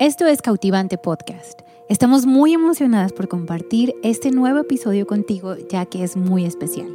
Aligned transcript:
Esto 0.00 0.26
es 0.26 0.42
Cautivante 0.42 0.96
Podcast. 0.96 1.62
Estamos 1.88 2.24
muy 2.24 2.54
emocionadas 2.54 3.12
por 3.12 3.26
compartir 3.26 3.96
este 4.04 4.30
nuevo 4.30 4.60
episodio 4.60 5.08
contigo 5.08 5.56
ya 5.68 5.86
que 5.86 6.04
es 6.04 6.16
muy 6.16 6.44
especial. 6.44 6.86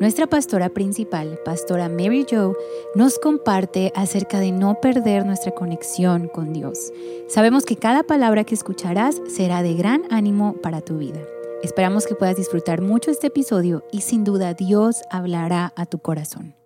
Nuestra 0.00 0.26
pastora 0.26 0.70
principal, 0.70 1.38
pastora 1.44 1.90
Mary 1.90 2.24
Jo, 2.30 2.56
nos 2.94 3.18
comparte 3.18 3.92
acerca 3.94 4.40
de 4.40 4.52
no 4.52 4.80
perder 4.80 5.26
nuestra 5.26 5.52
conexión 5.52 6.28
con 6.28 6.54
Dios. 6.54 6.90
Sabemos 7.28 7.66
que 7.66 7.76
cada 7.76 8.02
palabra 8.02 8.44
que 8.44 8.54
escucharás 8.54 9.20
será 9.28 9.62
de 9.62 9.74
gran 9.74 10.04
ánimo 10.08 10.54
para 10.62 10.80
tu 10.80 10.96
vida. 10.96 11.20
Esperamos 11.62 12.06
que 12.06 12.14
puedas 12.14 12.36
disfrutar 12.36 12.80
mucho 12.80 13.10
este 13.10 13.26
episodio 13.26 13.84
y 13.92 14.00
sin 14.00 14.24
duda 14.24 14.54
Dios 14.54 15.02
hablará 15.10 15.74
a 15.76 15.84
tu 15.84 15.98
corazón. 15.98 16.57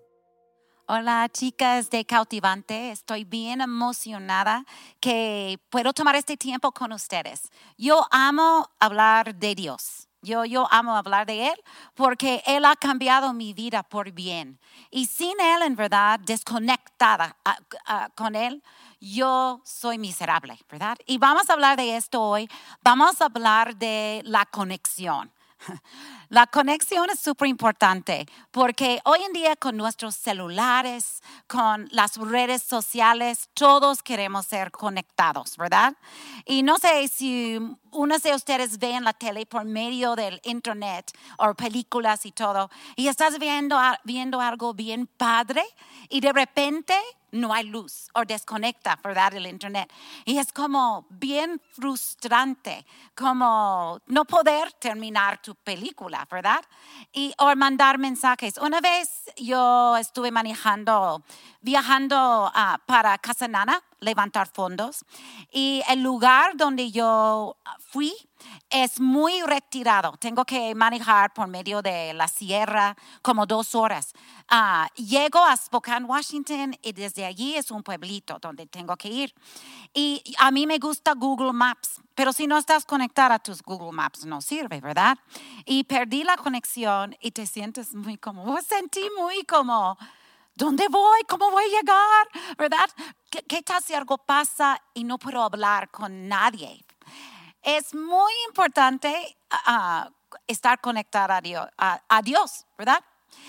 Hola 0.86 1.28
chicas 1.32 1.90
de 1.90 2.04
Cautivante, 2.04 2.90
estoy 2.90 3.22
bien 3.22 3.60
emocionada 3.60 4.64
que 4.98 5.60
puedo 5.70 5.92
tomar 5.92 6.16
este 6.16 6.36
tiempo 6.36 6.72
con 6.72 6.92
ustedes. 6.92 7.52
Yo 7.78 8.04
amo 8.10 8.68
hablar 8.80 9.32
de 9.36 9.54
Dios. 9.54 10.08
Yo, 10.22 10.44
yo 10.44 10.66
amo 10.72 10.96
hablar 10.96 11.24
de 11.26 11.48
Él 11.48 11.54
porque 11.94 12.42
Él 12.46 12.64
ha 12.64 12.74
cambiado 12.74 13.32
mi 13.32 13.52
vida 13.52 13.84
por 13.84 14.10
bien. 14.10 14.58
Y 14.90 15.06
sin 15.06 15.40
Él, 15.40 15.62
en 15.62 15.76
verdad, 15.76 16.18
desconectada 16.18 17.36
ah, 17.44 17.58
ah, 17.86 18.08
con 18.16 18.34
Él, 18.34 18.60
yo 19.00 19.60
soy 19.64 19.98
miserable, 19.98 20.58
¿verdad? 20.68 20.98
Y 21.06 21.18
vamos 21.18 21.48
a 21.48 21.52
hablar 21.52 21.76
de 21.76 21.96
esto 21.96 22.20
hoy. 22.20 22.50
Vamos 22.82 23.20
a 23.20 23.26
hablar 23.26 23.76
de 23.76 24.20
la 24.24 24.46
conexión. 24.46 25.32
La 26.28 26.46
conexión 26.46 27.10
es 27.10 27.20
súper 27.20 27.48
importante 27.48 28.26
porque 28.50 29.00
hoy 29.04 29.20
en 29.22 29.32
día 29.32 29.56
con 29.56 29.76
nuestros 29.76 30.14
celulares, 30.14 31.22
con 31.46 31.88
las 31.90 32.16
redes 32.16 32.62
sociales, 32.62 33.50
todos 33.54 34.02
queremos 34.02 34.46
ser 34.46 34.70
conectados, 34.70 35.56
¿verdad? 35.56 35.94
Y 36.46 36.62
no 36.62 36.78
sé 36.78 37.06
si 37.08 37.58
unos 37.90 38.22
de 38.22 38.34
ustedes 38.34 38.78
ven 38.78 39.04
la 39.04 39.12
tele 39.12 39.46
por 39.46 39.64
medio 39.64 40.16
del 40.16 40.40
internet 40.44 41.12
o 41.38 41.54
películas 41.54 42.24
y 42.26 42.32
todo, 42.32 42.70
y 42.96 43.08
estás 43.08 43.38
viendo, 43.38 43.78
viendo 44.04 44.40
algo 44.40 44.74
bien 44.74 45.06
padre 45.06 45.62
y 46.08 46.20
de 46.20 46.32
repente 46.32 46.94
no 47.32 47.52
hay 47.52 47.64
luz 47.64 48.08
o 48.14 48.24
desconecta, 48.24 48.98
¿verdad? 49.02 49.34
El 49.34 49.46
internet. 49.46 49.90
Y 50.24 50.38
es 50.38 50.52
como 50.52 51.06
bien 51.08 51.60
frustrante, 51.72 52.86
como 53.16 54.00
no 54.06 54.24
poder 54.24 54.72
terminar 54.74 55.40
tu 55.42 55.54
película, 55.54 56.26
¿verdad? 56.30 56.64
Y 57.12 57.34
o 57.38 57.54
mandar 57.56 57.98
mensajes. 57.98 58.58
Una 58.58 58.80
vez 58.80 59.24
yo 59.36 59.96
estuve 59.96 60.30
manejando, 60.30 61.22
viajando 61.62 62.46
uh, 62.46 62.78
para 62.86 63.16
Casanana, 63.18 63.82
levantar 64.00 64.48
fondos, 64.52 65.04
y 65.50 65.82
el 65.88 66.02
lugar 66.02 66.56
donde 66.56 66.90
yo 66.90 67.56
fui 67.78 68.12
es 68.68 69.00
muy 69.00 69.42
retirado. 69.42 70.16
Tengo 70.18 70.44
que 70.44 70.74
manejar 70.74 71.32
por 71.32 71.46
medio 71.46 71.82
de 71.82 72.12
la 72.14 72.26
sierra 72.26 72.96
como 73.22 73.46
dos 73.46 73.74
horas. 73.74 74.12
Uh, 74.50 74.86
llego 75.00 75.38
a 75.44 75.56
Spokane, 75.56 76.04
Washington, 76.04 76.76
y 76.82 76.92
desde 76.92 77.24
allí 77.24 77.54
es 77.54 77.70
un 77.70 77.82
pueblito 77.82 78.38
donde 78.40 78.66
tengo 78.66 78.96
que 78.96 79.08
ir. 79.08 79.34
Y 79.94 80.22
a 80.38 80.50
mí 80.50 80.66
me 80.66 80.78
gusta 80.78 81.14
Google 81.14 81.52
Maps, 81.52 82.00
pero 82.14 82.32
si 82.32 82.46
no 82.46 82.58
estás 82.58 82.84
conectada 82.84 83.36
a 83.36 83.38
tus 83.38 83.62
Google 83.62 83.92
Maps 83.92 84.24
no 84.24 84.40
sirve, 84.40 84.80
¿verdad? 84.80 85.16
Y 85.64 85.84
perdí 85.84 86.24
la 86.24 86.36
conexión 86.36 87.16
y 87.20 87.30
te 87.30 87.46
sientes 87.46 87.94
muy 87.94 88.16
como, 88.16 88.60
sentí 88.62 89.02
muy 89.18 89.44
como, 89.44 89.96
¿dónde 90.54 90.86
voy? 90.88 91.20
¿Cómo 91.28 91.50
voy 91.50 91.64
a 91.64 91.80
llegar? 91.80 92.56
¿Verdad? 92.56 92.90
¿Qué, 93.30 93.42
qué 93.42 93.62
tal 93.62 93.82
si 93.82 93.94
algo 93.94 94.18
pasa 94.18 94.80
y 94.94 95.04
no 95.04 95.18
puedo 95.18 95.42
hablar 95.42 95.90
con 95.90 96.28
nadie? 96.28 96.84
Es 97.62 97.94
muy 97.94 98.32
importante 98.48 99.36
uh, 99.68 100.10
estar 100.46 100.80
conectada 100.80 101.36
a 101.36 101.40
Dios, 101.40 101.68
a 101.76 102.22
Dios, 102.22 102.66
¿verdad? 102.76 103.04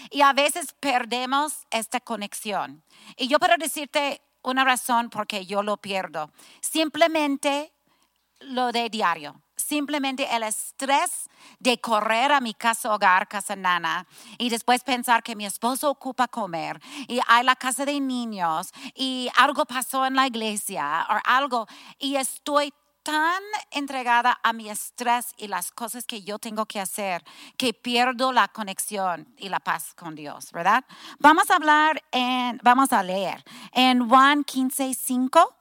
Y 0.10 0.22
a 0.22 0.34
veces 0.34 0.74
perdemos 0.80 1.66
esta 1.72 2.00
conexión. 2.00 2.84
Y 3.18 3.28
yo 3.28 3.40
puedo 3.40 3.56
decirte 3.58 4.22
una 4.42 4.64
razón 4.64 5.10
por 5.10 5.28
qué 5.28 5.46
yo 5.46 5.64
lo 5.64 5.78
pierdo. 5.78 6.32
Simplemente 6.62 7.74
lo 8.40 8.72
de 8.72 8.90
diario. 8.90 9.42
Simplemente 9.74 10.28
el 10.32 10.44
estrés 10.44 11.28
de 11.58 11.82
correr 11.82 12.32
a 12.32 12.40
mi 12.40 12.54
casa 12.54 12.94
hogar, 12.94 13.28
casa 13.28 13.56
nana, 13.56 14.06
y 14.38 14.50
después 14.50 14.84
pensar 14.84 15.24
que 15.24 15.36
mi 15.36 15.48
esposo 15.48 15.90
ocupa 15.90 16.28
comer, 16.28 16.80
y 17.08 17.20
hay 17.28 17.44
la 17.44 17.56
casa 17.56 17.84
de 17.84 18.00
niños, 18.00 18.72
y 18.94 19.32
algo 19.36 19.66
pasó 19.66 20.06
en 20.06 20.16
la 20.16 20.28
iglesia, 20.28 21.08
o 21.10 21.16
algo, 21.26 21.66
y 21.98 22.18
estoy 22.18 22.72
tan 23.02 23.42
entregada 23.72 24.40
a 24.44 24.54
mi 24.54 24.70
estrés 24.70 25.34
y 25.38 25.48
las 25.48 25.72
cosas 25.72 26.06
que 26.06 26.22
yo 26.22 26.38
tengo 26.38 26.68
que 26.68 26.80
hacer 26.80 27.24
que 27.58 27.74
pierdo 27.74 28.32
la 28.32 28.50
conexión 28.50 29.34
y 29.40 29.50
la 29.50 29.60
paz 29.60 29.96
con 29.96 30.14
Dios, 30.14 30.52
¿verdad? 30.52 30.86
Vamos 31.18 31.50
a 31.50 31.56
hablar 31.56 32.04
en, 32.12 32.60
vamos 32.62 32.94
a 32.94 33.02
leer 33.02 33.44
en 33.72 34.08
Juan 34.08 34.44
15, 34.44 34.94
5. 34.94 35.56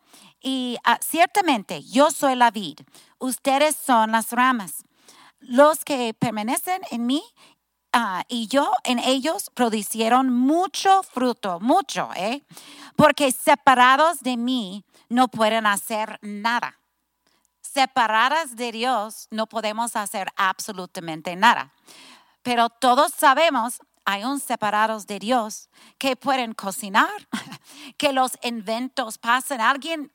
Y 0.45 0.77
uh, 0.87 0.97
ciertamente 1.01 1.85
yo 1.85 2.11
soy 2.11 2.35
la 2.35 2.51
vid, 2.51 2.81
ustedes 3.23 3.77
son 3.77 4.13
las 4.13 4.31
ramas. 4.33 4.85
Los 5.41 5.85
que 5.85 6.15
permanecen 6.15 6.83
en 6.91 7.07
mí 7.07 7.23
uh, 7.95 8.23
y 8.29 8.47
yo 8.49 8.71
en 8.85 8.99
ellos 8.99 9.51
producieron 9.55 10.33
mucho 10.33 11.03
fruto, 11.03 11.59
mucho, 11.61 12.11
¿eh? 12.17 12.43
Porque 12.97 13.33
separados 13.33 14.21
de 14.21 14.37
mí 14.37 14.85
no 15.09 15.29
pueden 15.29 15.67
hacer 15.67 16.19
nada 16.23 16.79
separadas 17.73 18.57
de 18.57 18.71
Dios 18.73 19.29
no 19.31 19.47
podemos 19.47 19.97
hacer 19.97 20.29
absolutamente 20.37 21.35
nada. 21.37 21.73
Pero 22.43 22.69
todos 22.69 23.13
sabemos, 23.17 23.81
hay 24.05 24.25
un 24.25 24.41
separados 24.41 25.07
de 25.07 25.19
Dios 25.19 25.69
que 25.97 26.17
pueden 26.17 26.55
cocinar, 26.55 27.11
que 27.97 28.13
los 28.13 28.33
inventos 28.43 29.19
pasan. 29.19 29.61
Alguien 29.61 30.13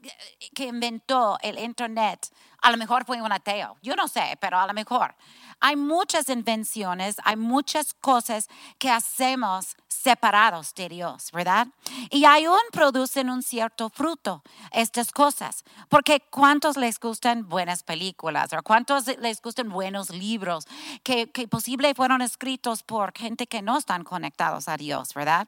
que 0.53 0.65
inventó 0.65 1.37
el 1.41 1.57
Internet, 1.57 2.27
a 2.61 2.71
lo 2.71 2.77
mejor 2.77 3.05
fue 3.05 3.21
un 3.21 3.31
ateo, 3.31 3.77
yo 3.81 3.95
no 3.95 4.07
sé, 4.07 4.37
pero 4.41 4.59
a 4.59 4.67
lo 4.67 4.73
mejor. 4.73 5.15
Hay 5.59 5.75
muchas 5.75 6.29
invenciones, 6.29 7.15
hay 7.23 7.35
muchas 7.35 7.93
cosas 7.95 8.47
que 8.77 8.91
hacemos 8.91 9.75
separados 9.87 10.73
de 10.75 10.89
Dios, 10.89 11.31
¿verdad? 11.31 11.67
Y 12.11 12.25
aún 12.25 12.59
producen 12.71 13.29
un 13.29 13.41
cierto 13.41 13.89
fruto 13.89 14.43
estas 14.71 15.11
cosas, 15.11 15.63
porque 15.89 16.21
¿cuántos 16.29 16.77
les 16.77 16.99
gustan 16.99 17.47
buenas 17.49 17.83
películas 17.83 18.53
o 18.53 18.61
cuántos 18.61 19.07
les 19.17 19.41
gustan 19.41 19.69
buenos 19.69 20.09
libros 20.11 20.65
que, 21.03 21.31
que 21.31 21.47
posible 21.47 21.95
fueron 21.95 22.21
escritos 22.21 22.83
por 22.83 23.11
gente 23.17 23.47
que 23.47 23.61
no 23.61 23.77
están 23.77 24.03
conectados 24.03 24.67
a 24.67 24.77
Dios, 24.77 25.13
¿verdad? 25.13 25.47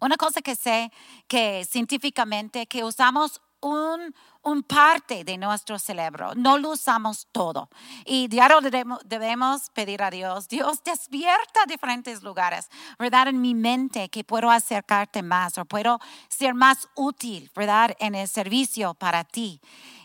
Una 0.00 0.16
cosa 0.16 0.42
que 0.42 0.54
sé 0.54 0.92
que 1.26 1.64
científicamente 1.64 2.66
que 2.66 2.84
usamos 2.84 3.40
un, 3.62 4.14
un 4.42 4.62
parte 4.62 5.24
de 5.24 5.38
nuestro 5.38 5.78
cerebro, 5.78 6.34
no 6.34 6.58
lo 6.58 6.70
usamos 6.70 7.28
todo. 7.32 7.70
Y 8.04 8.28
diario 8.28 8.60
debemos, 8.60 9.70
pedir 9.70 10.02
a 10.02 10.10
Dios, 10.10 10.48
Dios 10.48 10.82
despierta 10.84 11.64
diferentes 11.66 12.22
lugares, 12.22 12.68
¿verdad? 12.98 13.28
En 13.28 13.40
mi 13.40 13.54
mente 13.54 14.08
que 14.08 14.24
puedo 14.24 14.50
acercarte 14.50 15.22
más 15.22 15.56
o 15.58 15.64
puedo 15.64 15.98
ser 16.28 16.54
más 16.54 16.88
útil, 16.94 17.50
¿verdad? 17.54 17.96
En 17.98 18.14
el 18.14 18.28
servicio 18.28 18.94
para 18.94 19.24
ti. 19.24 19.60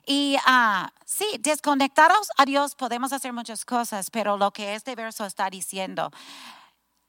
Y 0.05 0.37
uh, 0.47 0.87
sí, 1.05 1.25
desconectados 1.39 2.29
a 2.37 2.45
Dios 2.45 2.75
podemos 2.75 3.11
hacer 3.11 3.33
muchas 3.33 3.65
cosas, 3.65 4.09
pero 4.09 4.37
lo 4.37 4.51
que 4.51 4.75
este 4.75 4.95
verso 4.95 5.25
está 5.25 5.49
diciendo, 5.49 6.11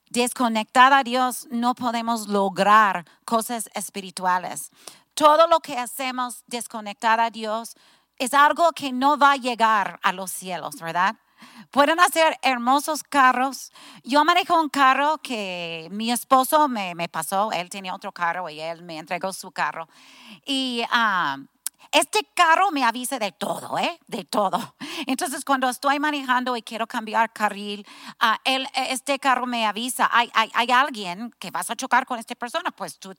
desconectar 0.09 0.91
a 0.91 1.03
Dios 1.03 1.47
no 1.51 1.75
podemos 1.75 2.27
lograr 2.27 3.05
cosas 3.23 3.69
espirituales 3.73 4.71
todo 5.19 5.47
lo 5.47 5.59
que 5.59 5.77
hacemos 5.77 6.45
desconectar 6.47 7.19
a 7.19 7.29
Dios 7.29 7.75
es 8.17 8.33
algo 8.33 8.71
que 8.71 8.93
no 8.93 9.17
va 9.17 9.33
a 9.33 9.35
llegar 9.35 9.99
a 10.01 10.13
los 10.13 10.31
cielos, 10.31 10.79
¿verdad? 10.79 11.17
Pueden 11.71 11.99
hacer 11.99 12.37
hermosos 12.41 13.03
carros. 13.03 13.73
Yo 14.05 14.23
manejo 14.23 14.57
un 14.57 14.69
carro 14.69 15.17
que 15.17 15.89
mi 15.91 16.09
esposo 16.09 16.69
me, 16.69 16.95
pasó, 17.09 17.51
él 17.51 17.69
tenía 17.69 17.93
otro 17.93 18.13
carro 18.13 18.49
y 18.49 18.61
él 18.61 18.81
me 18.81 18.97
entregó 18.97 19.33
su 19.33 19.51
carro. 19.51 19.89
Y 20.45 20.83
ah, 20.89 21.37
este 21.91 22.27
carro 22.33 22.71
me 22.71 22.83
avisa 22.83 23.17
de 23.19 23.31
todo, 23.31 23.77
¿eh? 23.77 23.99
De 24.07 24.23
todo. 24.23 24.75
Entonces, 25.07 25.43
cuando 25.43 25.69
estoy 25.69 25.99
manejando 25.99 26.55
y 26.55 26.61
quiero 26.61 26.87
cambiar 26.87 27.31
carril, 27.33 27.85
uh, 28.21 28.51
este 28.75 29.19
carro 29.19 29.45
me 29.45 29.65
avisa, 29.65 30.09
hay, 30.11 30.29
alguien 30.71 31.31
que 31.39 31.51
vas 31.51 31.69
a 31.69 31.75
chocar 31.75 32.05
con 32.05 32.19
esta 32.19 32.35
persona, 32.35 32.71
pues 32.71 32.99
tú 32.99 33.15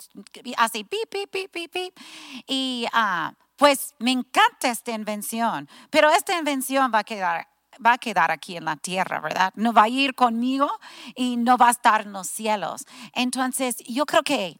haces 0.56 0.84
pip, 0.84 1.08
pip, 1.11 1.31
pip, 1.31 1.50
pip, 1.50 1.72
pip. 1.72 1.99
Y 2.46 2.87
uh, 2.94 3.34
pues 3.56 3.94
me 3.99 4.12
encanta 4.12 4.70
esta 4.70 4.93
invención, 4.93 5.69
pero 5.90 6.11
esta 6.11 6.38
invención 6.38 6.90
va 6.94 7.00
a 7.00 7.05
quedar 7.05 7.49
va 7.84 7.93
a 7.93 7.99
quedar 7.99 8.31
aquí 8.31 8.56
en 8.56 8.64
la 8.66 8.76
tierra, 8.76 9.20
¿verdad? 9.20 9.52
No 9.55 9.73
va 9.73 9.84
a 9.84 9.88
ir 9.88 10.14
conmigo 10.14 10.69
y 11.14 11.37
no 11.37 11.56
va 11.56 11.69
a 11.69 11.70
estar 11.70 12.02
en 12.02 12.12
los 12.12 12.28
cielos. 12.28 12.84
Entonces, 13.14 13.76
yo 13.87 14.05
creo 14.05 14.23
que 14.23 14.56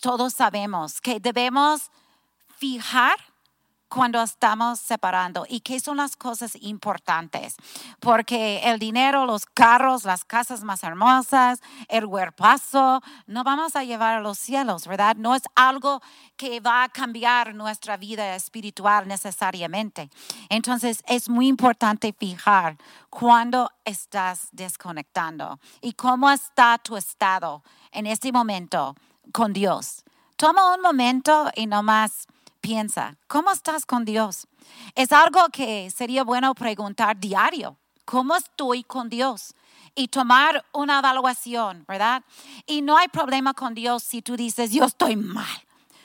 todos 0.00 0.34
sabemos 0.34 1.00
que 1.00 1.18
debemos 1.18 1.90
fijar 2.58 3.16
cuando 3.92 4.22
estamos 4.22 4.80
separando 4.80 5.44
y 5.46 5.60
qué 5.60 5.78
son 5.78 5.98
las 5.98 6.16
cosas 6.16 6.56
importantes. 6.62 7.56
Porque 8.00 8.60
el 8.64 8.78
dinero, 8.78 9.26
los 9.26 9.44
carros, 9.44 10.04
las 10.04 10.24
casas 10.24 10.62
más 10.64 10.82
hermosas, 10.82 11.60
el 11.88 12.06
huerpazo, 12.06 13.02
no 13.26 13.44
vamos 13.44 13.76
a 13.76 13.84
llevar 13.84 14.16
a 14.16 14.20
los 14.20 14.38
cielos, 14.38 14.86
¿verdad? 14.86 15.16
No 15.16 15.34
es 15.34 15.42
algo 15.54 16.00
que 16.38 16.60
va 16.60 16.84
a 16.84 16.88
cambiar 16.88 17.54
nuestra 17.54 17.98
vida 17.98 18.34
espiritual 18.34 19.06
necesariamente. 19.06 20.08
Entonces 20.48 21.04
es 21.06 21.28
muy 21.28 21.46
importante 21.46 22.14
fijar 22.18 22.78
cuándo 23.10 23.70
estás 23.84 24.48
desconectando 24.52 25.60
y 25.82 25.92
cómo 25.92 26.30
está 26.30 26.78
tu 26.78 26.96
estado 26.96 27.62
en 27.90 28.06
este 28.06 28.32
momento 28.32 28.96
con 29.32 29.52
Dios. 29.52 30.02
Toma 30.36 30.74
un 30.74 30.80
momento 30.80 31.50
y 31.54 31.66
nomás 31.66 32.26
piensa, 32.62 33.18
¿cómo 33.26 33.50
estás 33.50 33.84
con 33.84 34.06
Dios? 34.06 34.46
Es 34.94 35.12
algo 35.12 35.48
que 35.52 35.90
sería 35.90 36.24
bueno 36.24 36.54
preguntar 36.54 37.18
diario. 37.18 37.76
¿Cómo 38.06 38.34
estoy 38.36 38.84
con 38.84 39.10
Dios? 39.10 39.54
Y 39.94 40.08
tomar 40.08 40.64
una 40.72 41.00
evaluación, 41.00 41.84
¿verdad? 41.86 42.22
Y 42.66 42.80
no 42.80 42.96
hay 42.96 43.08
problema 43.08 43.52
con 43.52 43.74
Dios 43.74 44.02
si 44.02 44.22
tú 44.22 44.36
dices, 44.36 44.72
yo 44.72 44.84
estoy 44.84 45.16
mal. 45.16 45.62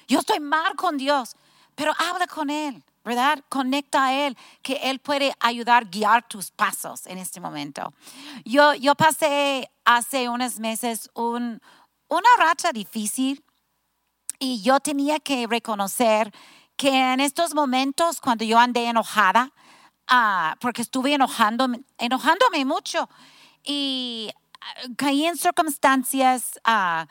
Yo 0.07 0.19
estoy 0.19 0.39
mal 0.39 0.75
con 0.75 0.97
Dios, 0.97 1.35
pero 1.75 1.93
habla 1.97 2.27
con 2.27 2.49
Él, 2.49 2.83
¿verdad? 3.05 3.43
Conecta 3.49 4.05
a 4.05 4.13
Él, 4.13 4.37
que 4.61 4.73
Él 4.83 4.99
puede 4.99 5.33
ayudar, 5.39 5.85
guiar 5.85 6.27
tus 6.27 6.51
pasos 6.51 7.05
en 7.07 7.17
este 7.17 7.39
momento. 7.39 7.93
Yo, 8.45 8.73
yo 8.73 8.95
pasé 8.95 9.69
hace 9.85 10.27
unos 10.27 10.59
meses 10.59 11.09
un, 11.13 11.61
una 12.09 12.29
racha 12.37 12.71
difícil 12.71 13.43
y 14.39 14.61
yo 14.61 14.79
tenía 14.79 15.19
que 15.19 15.47
reconocer 15.47 16.31
que 16.75 17.13
en 17.13 17.19
estos 17.19 17.55
momentos, 17.55 18.21
cuando 18.21 18.45
yo 18.45 18.59
andé 18.59 18.87
enojada, 18.87 19.51
ah, 20.07 20.55
porque 20.59 20.81
estuve 20.81 21.13
enojándome, 21.13 21.81
enojándome 21.97 22.65
mucho 22.65 23.09
y 23.63 24.29
ah, 24.61 24.87
caí 24.95 25.25
en 25.25 25.37
circunstancias 25.37 26.59
ah, 26.63 27.07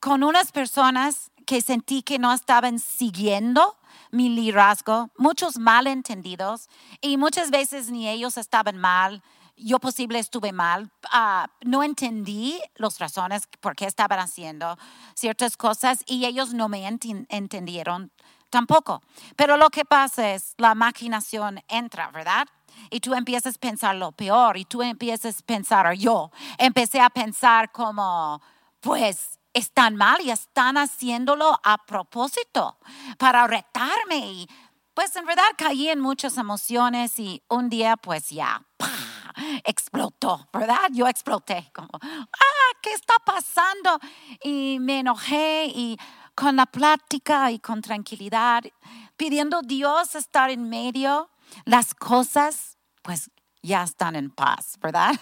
con 0.00 0.22
unas 0.24 0.50
personas 0.50 1.30
que 1.46 1.60
sentí 1.60 2.02
que 2.02 2.18
no 2.18 2.32
estaban 2.32 2.78
siguiendo 2.78 3.76
mi 4.10 4.28
liderazgo, 4.28 5.10
muchos 5.16 5.58
malentendidos 5.58 6.68
y 7.00 7.16
muchas 7.16 7.50
veces 7.50 7.90
ni 7.90 8.08
ellos 8.08 8.36
estaban 8.36 8.78
mal, 8.78 9.22
yo 9.62 9.78
posible 9.78 10.18
estuve 10.18 10.52
mal, 10.52 10.90
ah, 11.10 11.48
no 11.64 11.82
entendí 11.82 12.60
las 12.76 12.98
razones 12.98 13.48
por 13.60 13.76
qué 13.76 13.86
estaban 13.86 14.18
haciendo 14.18 14.78
ciertas 15.14 15.56
cosas 15.56 16.02
y 16.06 16.26
ellos 16.26 16.54
no 16.54 16.68
me 16.68 16.86
entendieron 16.86 18.12
tampoco. 18.50 19.02
Pero 19.36 19.56
lo 19.56 19.70
que 19.70 19.84
pasa 19.84 20.32
es, 20.32 20.54
la 20.58 20.74
maquinación 20.74 21.62
entra, 21.68 22.10
¿verdad? 22.10 22.46
Y 22.90 23.00
tú 23.00 23.14
empiezas 23.14 23.56
a 23.56 23.58
pensar 23.58 23.94
lo 23.96 24.12
peor 24.12 24.56
y 24.56 24.64
tú 24.64 24.82
empiezas 24.82 25.38
a 25.40 25.46
pensar, 25.46 25.92
yo 25.94 26.30
empecé 26.58 27.00
a 27.00 27.10
pensar 27.10 27.72
como, 27.72 28.40
pues 28.80 29.38
están 29.54 29.96
mal 29.96 30.20
y 30.22 30.30
están 30.30 30.76
haciéndolo 30.78 31.58
a 31.62 31.84
propósito 31.84 32.78
para 33.18 33.46
retarme 33.46 34.18
y 34.18 34.48
pues 34.94 35.14
en 35.16 35.24
verdad 35.24 35.44
caí 35.56 35.88
en 35.88 36.00
muchas 36.00 36.36
emociones 36.36 37.18
y 37.18 37.42
un 37.48 37.68
día 37.68 37.96
pues 37.96 38.28
ya 38.30 38.66
explotó, 39.64 40.48
¿verdad? 40.52 40.88
Yo 40.92 41.06
exploté 41.06 41.70
como, 41.74 41.90
ah, 42.02 42.78
¿qué 42.82 42.92
está 42.92 43.14
pasando? 43.24 43.98
Y 44.42 44.78
me 44.80 45.00
enojé 45.00 45.66
y 45.66 45.96
con 46.34 46.56
la 46.56 46.66
plática 46.66 47.50
y 47.50 47.58
con 47.58 47.82
tranquilidad, 47.82 48.64
pidiendo 49.16 49.62
Dios 49.62 50.14
estar 50.14 50.50
en 50.50 50.68
medio, 50.68 51.30
las 51.64 51.94
cosas 51.94 52.78
pues 53.02 53.30
ya 53.62 53.82
están 53.84 54.16
en 54.16 54.30
paz, 54.30 54.76
¿verdad? 54.80 55.12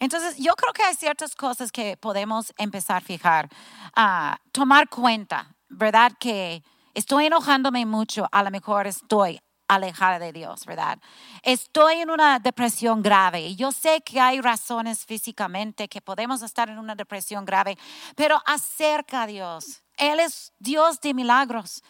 Entonces, 0.00 0.36
yo 0.38 0.54
creo 0.54 0.72
que 0.72 0.82
hay 0.82 0.94
ciertas 0.94 1.34
cosas 1.34 1.70
que 1.70 1.96
podemos 1.96 2.52
empezar 2.56 2.98
a 2.98 3.00
fijar, 3.00 3.48
a 3.94 4.38
tomar 4.50 4.88
cuenta, 4.88 5.54
¿verdad? 5.68 6.12
Que 6.18 6.62
estoy 6.94 7.26
enojándome 7.26 7.86
mucho, 7.86 8.28
a 8.30 8.42
lo 8.42 8.50
mejor 8.50 8.86
estoy 8.86 9.40
alejada 9.68 10.18
de 10.18 10.32
Dios, 10.32 10.66
¿verdad? 10.66 10.98
Estoy 11.42 11.96
en 11.96 12.10
una 12.10 12.38
depresión 12.38 13.02
grave 13.02 13.54
yo 13.54 13.72
sé 13.72 14.02
que 14.02 14.20
hay 14.20 14.40
razones 14.40 15.04
físicamente 15.04 15.88
que 15.88 16.00
podemos 16.00 16.42
estar 16.42 16.68
en 16.68 16.78
una 16.78 16.94
depresión 16.94 17.44
grave, 17.44 17.76
pero 18.16 18.40
acerca 18.46 19.22
a 19.22 19.26
Dios. 19.26 19.82
Él 19.96 20.20
es 20.20 20.52
Dios 20.58 21.00
de 21.00 21.14
milagros. 21.14 21.82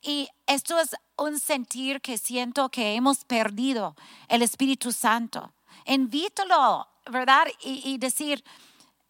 Y 0.00 0.28
esto 0.46 0.78
es 0.78 0.94
un 1.16 1.38
sentir 1.38 2.00
que 2.00 2.18
siento 2.18 2.68
que 2.68 2.94
hemos 2.94 3.24
perdido 3.24 3.96
el 4.28 4.42
Espíritu 4.42 4.92
Santo. 4.92 5.52
Invítalo, 5.86 6.86
¿verdad? 7.10 7.46
Y, 7.62 7.82
y 7.84 7.98
decir, 7.98 8.44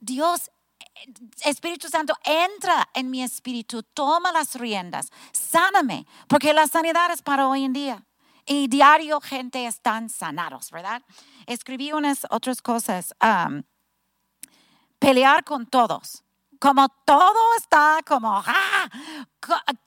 Dios, 0.00 0.50
Espíritu 1.44 1.88
Santo, 1.88 2.14
entra 2.24 2.88
en 2.94 3.10
mi 3.10 3.22
espíritu, 3.22 3.82
toma 3.82 4.32
las 4.32 4.54
riendas, 4.54 5.10
sáname, 5.32 6.06
porque 6.28 6.52
la 6.52 6.66
sanidad 6.66 7.10
es 7.12 7.22
para 7.22 7.48
hoy 7.48 7.64
en 7.64 7.72
día. 7.72 8.04
Y 8.46 8.68
diario 8.68 9.20
gente 9.20 9.66
están 9.66 10.08
sanados, 10.08 10.70
¿verdad? 10.70 11.02
Escribí 11.46 11.92
unas 11.92 12.26
otras 12.30 12.62
cosas. 12.62 13.14
pelear 14.98 15.44
con 15.44 15.66
todos. 15.66 16.24
Como 16.58 16.88
todo 17.04 17.38
está 17.56 18.00
como, 18.04 18.42
¡ah! 18.44 18.88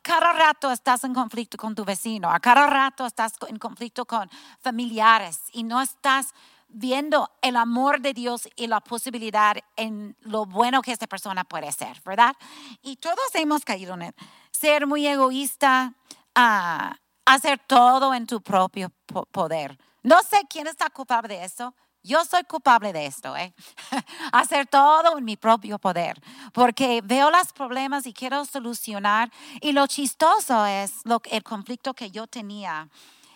cada 0.01 0.31
rato 0.31 0.71
estás 0.71 1.03
en 1.03 1.13
conflicto 1.13 1.57
con 1.57 1.75
tu 1.75 1.83
vecino, 1.83 2.29
a 2.29 2.39
cada 2.39 2.65
rato 2.65 3.05
estás 3.05 3.33
en 3.47 3.57
conflicto 3.57 4.05
con 4.05 4.29
familiares 4.59 5.41
y 5.51 5.63
no 5.63 5.81
estás 5.81 6.33
viendo 6.73 7.29
el 7.41 7.55
amor 7.55 8.01
de 8.01 8.13
Dios 8.13 8.47
y 8.55 8.67
la 8.67 8.79
posibilidad 8.81 9.57
en 9.75 10.15
lo 10.21 10.45
bueno 10.45 10.81
que 10.81 10.91
esta 10.91 11.07
persona 11.07 11.43
puede 11.43 11.71
ser, 11.71 12.01
¿verdad? 12.05 12.35
Y 12.81 12.97
todos 12.97 13.19
hemos 13.33 13.63
caído 13.65 13.93
en 13.95 14.13
ser 14.51 14.87
muy 14.87 15.05
egoísta, 15.07 15.93
uh, 16.37 16.93
hacer 17.25 17.59
todo 17.67 18.13
en 18.13 18.25
tu 18.25 18.41
propio 18.41 18.91
poder. 19.31 19.77
No 20.03 20.19
sé 20.21 20.41
quién 20.49 20.67
está 20.67 20.89
culpable 20.89 21.37
de 21.37 21.45
eso. 21.45 21.75
Yo 22.03 22.25
soy 22.25 22.43
culpable 22.45 22.93
de 22.93 23.05
esto, 23.05 23.37
¿eh? 23.37 23.53
hacer 24.31 24.65
todo 24.65 25.19
en 25.19 25.23
mi 25.23 25.37
propio 25.37 25.77
poder, 25.77 26.19
porque 26.51 27.01
veo 27.03 27.29
los 27.29 27.53
problemas 27.53 28.07
y 28.07 28.13
quiero 28.13 28.43
solucionar. 28.45 29.31
Y 29.61 29.71
lo 29.73 29.85
chistoso 29.85 30.65
es 30.65 30.93
lo, 31.03 31.21
el 31.29 31.43
conflicto 31.43 31.93
que 31.93 32.09
yo 32.09 32.25
tenía 32.25 32.89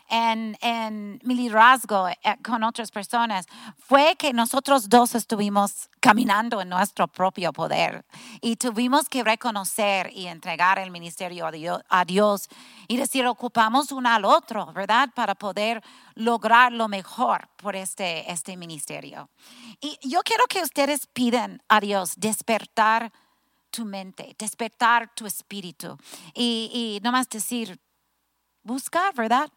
en, 0.09 0.57
en 0.61 1.19
mi 1.23 1.35
liderazgo 1.35 2.07
eh, 2.07 2.17
con 2.43 2.63
otras 2.63 2.91
personas 2.91 3.47
fue 3.77 4.15
que 4.17 4.33
nosotros 4.33 4.89
dos 4.89 5.15
estuvimos 5.15 5.89
caminando 5.99 6.61
en 6.61 6.69
nuestro 6.69 7.07
propio 7.07 7.51
poder 7.51 8.05
y 8.41 8.55
tuvimos 8.57 9.09
que 9.09 9.23
reconocer 9.23 10.11
y 10.13 10.27
entregar 10.27 10.79
el 10.79 10.91
ministerio 10.91 11.45
a 11.89 12.05
Dios, 12.05 12.49
y 12.87 12.97
decir, 12.97 13.25
ocupamos 13.25 13.91
uno 13.91 14.09
al 14.09 14.25
otro, 14.25 14.71
¿verdad? 14.73 15.09
Para 15.15 15.35
poder 15.35 15.81
lograr 16.15 16.71
lo 16.71 16.87
mejor 16.87 17.47
por 17.55 17.75
este, 17.75 18.31
este 18.31 18.57
ministerio. 18.57 19.29
Y 19.81 19.97
yo 20.07 20.21
quiero 20.23 20.45
que 20.47 20.61
ustedes 20.61 21.07
pidan 21.07 21.61
a 21.67 21.79
Dios 21.79 22.13
despertar 22.17 23.11
tu 23.71 23.85
mente, 23.85 24.35
despertar 24.37 25.13
tu 25.15 25.25
espíritu 25.25 25.97
y, 26.33 26.69
y 26.71 27.03
nomás 27.03 27.27
decir, 27.27 27.79
buscar, 28.65 29.13
¿verdad? 29.13 29.49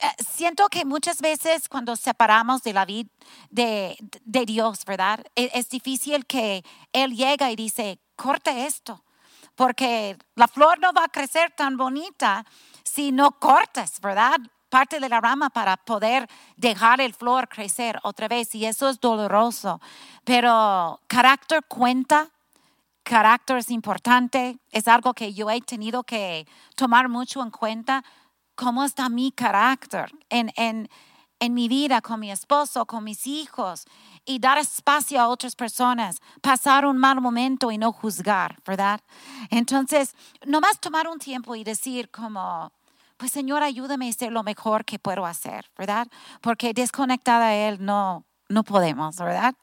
Eh, 0.00 0.06
siento 0.28 0.68
que 0.68 0.84
muchas 0.84 1.20
veces 1.20 1.68
cuando 1.68 1.94
separamos 1.94 2.62
de 2.62 2.72
la 2.72 2.84
vida 2.84 3.10
de, 3.50 3.96
Dios, 4.46 4.84
¿verdad? 4.84 5.24
Es, 5.34 5.50
es, 5.54 5.68
difícil 5.68 6.26
que 6.26 6.64
Él 6.92 7.14
llega 7.14 7.50
y 7.50 7.56
dice, 7.56 8.00
corte 8.16 8.66
esto, 8.66 9.04
porque 9.54 10.16
la 10.34 10.48
flor 10.48 10.80
no 10.80 10.92
va 10.92 11.04
a 11.04 11.08
crecer 11.08 11.52
tan 11.56 11.76
bonita 11.76 12.44
si 12.84 13.12
no 13.12 13.32
cortas, 13.32 14.00
¿verdad? 14.00 14.38
Parte 14.68 15.00
de 15.00 15.08
la 15.08 15.20
rama 15.20 15.50
para 15.50 15.76
poder 15.76 16.28
dejar 16.56 17.00
el 17.00 17.14
flor 17.14 17.48
crecer 17.48 17.98
otra 18.02 18.28
vez 18.28 18.54
y 18.54 18.66
eso 18.66 18.88
es 18.88 19.00
doloroso, 19.00 19.80
pero 20.24 21.00
carácter 21.06 21.64
cuenta, 21.66 22.30
carácter 23.02 23.58
es 23.58 23.70
importante, 23.70 24.58
es 24.70 24.86
algo 24.86 25.12
que 25.12 25.34
yo 25.34 25.50
he 25.50 25.60
tenido 25.60 26.04
que 26.04 26.46
tomar 26.76 27.08
mucho 27.08 27.42
en 27.42 27.50
cuenta 27.50 28.04
cómo 28.58 28.82
está 28.82 29.08
mi 29.08 29.30
carácter 29.30 30.10
en, 30.28 30.52
en, 30.56 30.90
en 31.38 31.54
mi 31.54 31.68
vida 31.68 32.02
con 32.02 32.18
mi 32.18 32.32
esposo, 32.32 32.86
con 32.86 33.04
mis 33.04 33.24
hijos, 33.28 33.84
y 34.24 34.40
dar 34.40 34.58
espacio 34.58 35.20
a 35.20 35.28
otras 35.28 35.54
personas, 35.54 36.18
pasar 36.42 36.84
un 36.84 36.98
mal 36.98 37.20
momento 37.20 37.70
y 37.70 37.78
no 37.78 37.92
juzgar, 37.92 38.60
¿verdad? 38.66 39.00
Entonces, 39.50 40.16
nomás 40.44 40.80
tomar 40.80 41.06
un 41.06 41.20
tiempo 41.20 41.54
y 41.54 41.62
decir 41.62 42.10
como, 42.10 42.72
pues 43.16 43.30
Señor, 43.30 43.62
ayúdame 43.62 44.08
a 44.08 44.10
hacer 44.10 44.32
lo 44.32 44.42
mejor 44.42 44.84
que 44.84 44.98
puedo 44.98 45.24
hacer, 45.24 45.70
¿verdad? 45.78 46.08
Porque 46.40 46.74
desconectada 46.74 47.46
a 47.46 47.54
Él 47.54 47.78
no, 47.80 48.24
no 48.48 48.64
podemos, 48.64 49.16
¿verdad? 49.18 49.54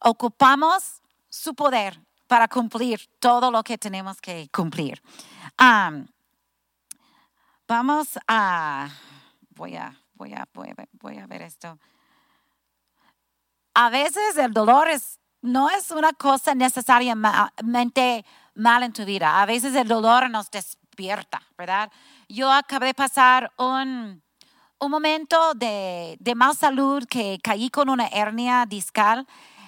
Ocupamos 0.00 1.00
su 1.30 1.54
poder 1.54 2.02
para 2.26 2.48
cumplir 2.48 3.00
todo 3.18 3.50
lo 3.50 3.62
que 3.62 3.78
tenemos 3.78 4.20
que 4.20 4.50
cumplir. 4.52 5.00
Vamos 7.68 8.16
a 8.28 8.88
voy 9.56 9.74
a, 9.74 9.98
voy 10.14 10.32
a, 10.34 10.46
voy 10.52 11.18
a, 11.18 11.26
ver 11.26 11.42
esto. 11.42 11.78
A 13.74 13.90
veces 13.90 14.36
el 14.38 14.52
dolor 14.52 14.88
es, 14.88 15.18
no 15.42 15.68
es 15.70 15.90
una 15.90 16.12
cosa 16.12 16.54
necesariamente 16.54 18.24
mal 18.54 18.84
en 18.84 18.92
tu 18.92 19.04
vida. 19.04 19.42
A 19.42 19.46
veces 19.46 19.74
el 19.74 19.88
dolor 19.88 20.30
nos 20.30 20.48
despierta, 20.48 21.42
¿verdad? 21.58 21.90
Yo 22.28 22.52
acabé 22.52 22.86
de 22.86 22.94
pasar 22.94 23.50
un, 23.58 24.22
un 24.78 24.90
momento 24.90 25.54
de, 25.54 26.16
de 26.20 26.34
mal 26.36 26.54
salud 26.54 27.04
que 27.08 27.40
caí 27.42 27.68
con 27.68 27.88
una 27.88 28.06
hernia 28.06 28.64
discal 28.66 29.26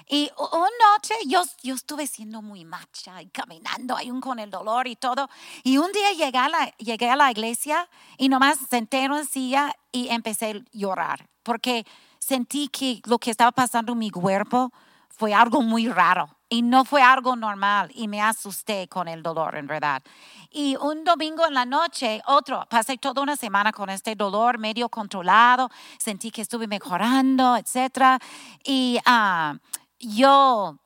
y 0.08 0.30
una 0.38 0.68
noche 0.92 1.14
yo, 1.26 1.42
yo 1.62 1.74
estuve 1.74 2.06
siendo 2.06 2.42
muy 2.42 2.64
macha 2.64 3.20
y 3.22 3.28
caminando 3.28 3.96
aún 3.96 4.20
con 4.20 4.38
el 4.38 4.50
dolor 4.50 4.86
y 4.86 4.96
todo. 4.96 5.28
Y 5.62 5.78
un 5.78 5.92
día 5.92 6.12
llegué 6.12 6.38
a 6.38 6.48
la, 6.48 6.66
llegué 6.78 7.10
a 7.10 7.16
la 7.16 7.30
iglesia 7.30 7.88
y 8.16 8.28
nomás 8.28 8.58
senté 8.70 9.04
en 9.04 9.12
una 9.12 9.24
silla 9.24 9.72
y 9.92 10.08
empecé 10.08 10.50
a 10.50 10.76
llorar 10.76 11.28
porque 11.48 11.86
sentí 12.18 12.68
que 12.68 13.00
lo 13.06 13.18
que 13.18 13.30
estaba 13.30 13.52
pasando 13.52 13.92
en 13.92 13.98
mi 13.98 14.10
cuerpo 14.10 14.70
fue 15.08 15.32
algo 15.32 15.62
muy 15.62 15.88
raro 15.88 16.28
y 16.50 16.60
no 16.60 16.84
fue 16.84 17.00
algo 17.00 17.36
normal 17.36 17.90
y 17.94 18.06
me 18.06 18.20
asusté 18.20 18.86
con 18.86 19.08
el 19.08 19.22
dolor 19.22 19.56
en 19.56 19.66
verdad. 19.66 20.02
Y 20.50 20.76
un 20.76 21.04
domingo 21.04 21.46
en 21.46 21.54
la 21.54 21.64
noche, 21.64 22.20
otro, 22.26 22.66
pasé 22.68 22.98
toda 22.98 23.22
una 23.22 23.34
semana 23.34 23.72
con 23.72 23.88
este 23.88 24.14
dolor 24.14 24.58
medio 24.58 24.90
controlado, 24.90 25.70
sentí 25.98 26.30
que 26.30 26.42
estuve 26.42 26.66
mejorando, 26.66 27.56
etc. 27.56 28.20
Y 28.62 28.98
uh, 29.06 29.56
yo 29.98 30.78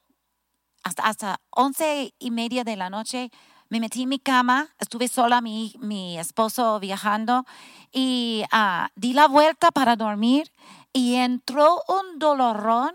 hasta, 0.83 1.03
hasta 1.05 1.41
once 1.51 2.15
y 2.19 2.31
media 2.31 2.65
de 2.65 2.77
la 2.77 2.91
noche 2.91 3.31
me 3.73 3.81
metí 3.81 4.03
en 4.03 4.11
mi 4.11 4.19
cama, 4.19 4.69
estuve 4.79 5.09
sola, 5.09 5.41
mi, 5.41 6.19
esposo 6.19 6.79
viajando, 6.79 7.47
y 7.91 8.45
uh, 8.53 8.89
di 8.97 9.15
la 9.15 9.29
vuelta 9.29 9.71
para 9.71 9.97
dormir 9.97 10.53
y 10.93 11.15
entró 11.15 11.83
un 11.89 12.19
dolorón 12.19 12.95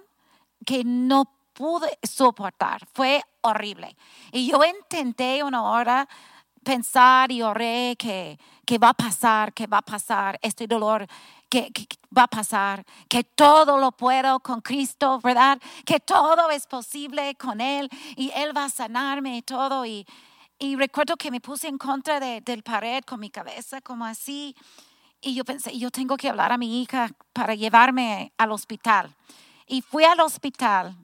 que 0.67 0.83
no 0.83 1.33
pude 1.53 1.97
soportar. 2.03 2.87
Fue 2.93 3.23
horrible. 3.41 3.97
Y 4.31 4.51
yo 4.51 4.59
intenté 4.63 5.43
una 5.43 5.63
hora 5.63 6.07
pensar 6.63 7.31
y 7.31 7.41
oré 7.41 7.95
que, 7.97 8.37
que 8.63 8.77
va 8.77 8.89
a 8.89 8.93
pasar, 8.93 9.53
que 9.53 9.65
va 9.65 9.79
a 9.79 9.81
pasar 9.81 10.37
este 10.43 10.67
dolor 10.67 11.07
que, 11.49 11.71
va 12.15 12.23
a 12.23 12.27
pasar, 12.27 12.83
que 13.09 13.23
todo 13.23 13.77
lo 13.77 13.91
puedo 13.91 14.39
con 14.39 14.61
Cristo, 14.61 15.19
¿verdad? 15.23 15.59
Que 15.85 15.99
todo 15.99 16.49
es 16.49 16.65
posible 16.67 17.35
con 17.35 17.61
Él 17.61 17.89
y 18.15 18.31
Él 18.35 18.55
va 18.55 18.65
a 18.65 18.69
sanarme 18.69 19.37
y 19.37 19.41
todo. 19.41 19.85
Y, 19.85 20.05
y 20.59 20.75
recuerdo 20.75 21.17
que 21.17 21.31
me 21.31 21.41
puse 21.41 21.67
en 21.67 21.77
contra 21.77 22.19
de, 22.19 22.41
del 22.41 22.63
pared 22.63 23.03
con 23.03 23.19
mi 23.19 23.29
cabeza 23.29 23.81
como 23.81 24.05
así. 24.05 24.55
Y 25.21 25.35
yo 25.35 25.43
pensé, 25.43 25.77
yo 25.77 25.91
tengo 25.91 26.17
que 26.17 26.29
hablar 26.29 26.51
a 26.51 26.57
mi 26.57 26.81
hija 26.81 27.09
para 27.33 27.55
llevarme 27.55 28.33
al 28.37 28.51
hospital. 28.51 29.15
Y 29.65 29.81
fui 29.81 30.03
al 30.03 30.19
hospital 30.19 30.95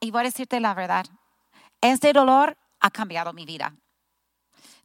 y 0.00 0.10
voy 0.10 0.20
a 0.20 0.24
decirte 0.24 0.60
la 0.60 0.74
verdad, 0.74 1.06
este 1.80 2.12
dolor 2.12 2.56
ha 2.80 2.90
cambiado 2.90 3.32
mi 3.32 3.44
vida. 3.44 3.74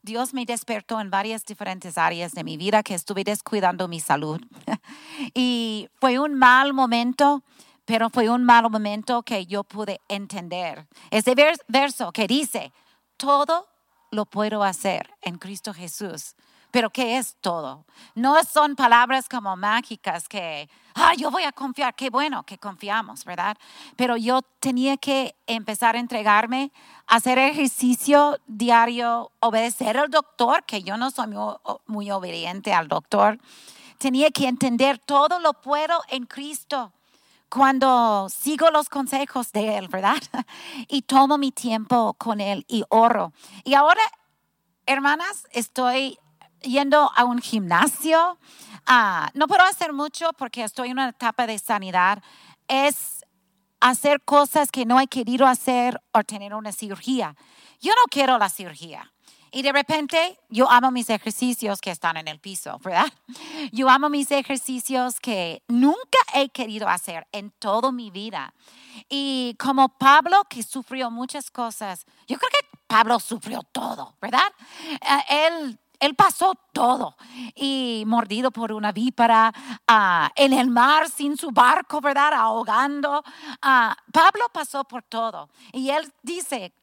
Dios 0.02 0.34
me 0.34 0.44
despertó 0.44 1.00
en 1.00 1.10
varias 1.10 1.44
diferentes 1.44 1.96
áreas 1.96 2.32
de 2.32 2.44
mi 2.44 2.56
vida 2.56 2.82
que 2.82 2.94
estuve 2.94 3.24
descuidando 3.24 3.88
mi 3.88 4.00
salud. 4.00 4.40
y 5.34 5.88
fue 6.00 6.18
un 6.18 6.34
mal 6.34 6.72
momento, 6.72 7.42
pero 7.84 8.10
fue 8.10 8.28
un 8.28 8.44
mal 8.44 8.68
momento 8.68 9.22
que 9.22 9.46
yo 9.46 9.62
pude 9.62 10.00
entender. 10.08 10.86
Ese 11.10 11.34
verso 11.68 12.12
que 12.12 12.26
dice, 12.26 12.72
todo 13.16 13.68
lo 14.10 14.26
puedo 14.26 14.64
hacer 14.64 15.08
en 15.22 15.38
Cristo 15.38 15.72
Jesús 15.72 16.34
pero 16.72 16.90
¿qué 16.90 17.18
es 17.18 17.36
todo? 17.42 17.84
No 18.14 18.42
son 18.44 18.74
palabras 18.76 19.28
como 19.28 19.56
mágicas 19.56 20.26
que, 20.26 20.70
ah, 20.94 21.12
yo 21.16 21.30
voy 21.30 21.42
a 21.42 21.52
confiar, 21.52 21.94
qué 21.94 22.08
bueno 22.08 22.44
que 22.44 22.56
confiamos, 22.56 23.26
¿verdad? 23.26 23.58
Pero 23.94 24.16
yo 24.16 24.40
tenía 24.58 24.96
que 24.96 25.36
empezar 25.46 25.96
a 25.96 26.00
entregarme, 26.00 26.72
hacer 27.06 27.38
ejercicio 27.38 28.38
diario, 28.46 29.30
obedecer 29.40 29.98
al 29.98 30.10
doctor, 30.10 30.64
que 30.64 30.82
yo 30.82 30.96
no 30.96 31.10
soy 31.10 31.26
muy, 31.26 31.54
muy 31.86 32.10
obediente 32.10 32.72
al 32.72 32.88
doctor. 32.88 33.38
Tenía 33.98 34.30
que 34.30 34.48
entender 34.48 34.98
todo 34.98 35.40
lo 35.40 35.52
puedo 35.52 36.00
en 36.08 36.24
Cristo 36.24 36.90
cuando 37.50 38.28
sigo 38.30 38.70
los 38.70 38.88
consejos 38.88 39.52
de 39.52 39.76
Él, 39.76 39.88
¿verdad? 39.88 40.16
Y 40.88 41.02
tomo 41.02 41.36
mi 41.36 41.52
tiempo 41.52 42.14
con 42.14 42.40
Él 42.40 42.64
y 42.66 42.82
oro. 42.88 43.34
Y 43.62 43.74
ahora, 43.74 44.00
hermanas, 44.86 45.46
estoy 45.52 46.18
yendo 46.62 47.10
a 47.14 47.24
un 47.24 47.40
gimnasio. 47.40 48.38
Ah, 48.86 49.30
no 49.34 49.46
puedo 49.46 49.62
hacer 49.62 49.92
mucho 49.92 50.32
porque 50.38 50.64
estoy 50.64 50.88
en 50.88 50.94
una 50.94 51.10
etapa 51.10 51.46
de 51.46 51.58
sanidad. 51.58 52.22
Es 52.68 53.24
hacer 53.80 54.22
cosas 54.22 54.70
que 54.70 54.86
no 54.86 55.00
he 55.00 55.06
querido 55.06 55.46
hacer 55.46 56.00
o 56.12 56.22
tener 56.22 56.54
una 56.54 56.72
cirugía. 56.72 57.36
Yo 57.80 57.92
no 57.92 58.02
quiero 58.10 58.38
la 58.38 58.48
cirugía. 58.48 59.12
Y 59.54 59.60
de 59.60 59.70
repente 59.70 60.38
yo 60.48 60.70
amo 60.70 60.90
mis 60.90 61.10
ejercicios 61.10 61.82
que 61.82 61.90
están 61.90 62.16
en 62.16 62.26
el 62.26 62.38
piso, 62.38 62.78
¿verdad? 62.82 63.12
Yo 63.72 63.90
amo 63.90 64.08
mis 64.08 64.30
ejercicios 64.30 65.20
que 65.20 65.62
nunca 65.68 66.18
he 66.32 66.48
querido 66.48 66.88
hacer 66.88 67.26
en 67.32 67.50
toda 67.58 67.92
mi 67.92 68.10
vida. 68.10 68.54
Y 69.10 69.54
como 69.58 69.90
Pablo, 69.90 70.44
que 70.48 70.62
sufrió 70.62 71.10
muchas 71.10 71.50
cosas, 71.50 72.06
yo 72.26 72.38
creo 72.38 72.50
que 72.50 72.78
Pablo 72.86 73.20
sufrió 73.20 73.62
todo, 73.72 74.16
¿verdad? 74.22 74.50
Eh, 74.90 75.46
él 75.46 75.78
él 76.02 76.16
pasó 76.16 76.54
todo 76.72 77.16
y 77.54 78.02
mordido 78.08 78.50
por 78.50 78.72
una 78.72 78.90
vípara, 78.90 79.52
ah, 79.86 80.32
en 80.34 80.52
el 80.52 80.68
mar 80.68 81.08
sin 81.08 81.36
su 81.36 81.52
barco, 81.52 82.00
¿verdad? 82.00 82.34
Ahogando. 82.34 83.22
Ah, 83.62 83.96
Pablo 84.12 84.46
pasó 84.52 84.82
por 84.82 85.04
todo 85.04 85.48
y 85.72 85.90
él 85.90 86.12
dice, 86.22 86.74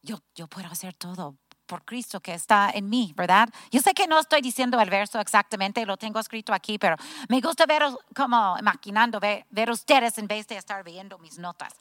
yo, 0.00 0.20
yo 0.36 0.46
puedo 0.46 0.68
hacer 0.68 0.94
todo 0.94 1.34
por 1.66 1.84
Cristo 1.84 2.20
que 2.20 2.34
está 2.34 2.70
en 2.72 2.88
mí, 2.88 3.12
¿verdad? 3.16 3.48
Yo 3.72 3.80
sé 3.80 3.94
que 3.94 4.06
no 4.06 4.20
estoy 4.20 4.40
diciendo 4.42 4.80
el 4.80 4.90
verso 4.90 5.18
exactamente, 5.18 5.84
lo 5.84 5.96
tengo 5.96 6.20
escrito 6.20 6.54
aquí, 6.54 6.78
pero 6.78 6.94
me 7.28 7.40
gusta 7.40 7.66
ver 7.66 7.82
como 8.14 8.56
imaginando, 8.60 9.18
ver, 9.18 9.44
ver 9.50 9.72
ustedes 9.72 10.18
en 10.18 10.28
vez 10.28 10.46
de 10.46 10.56
estar 10.56 10.84
viendo 10.84 11.18
mis 11.18 11.36
notas. 11.36 11.74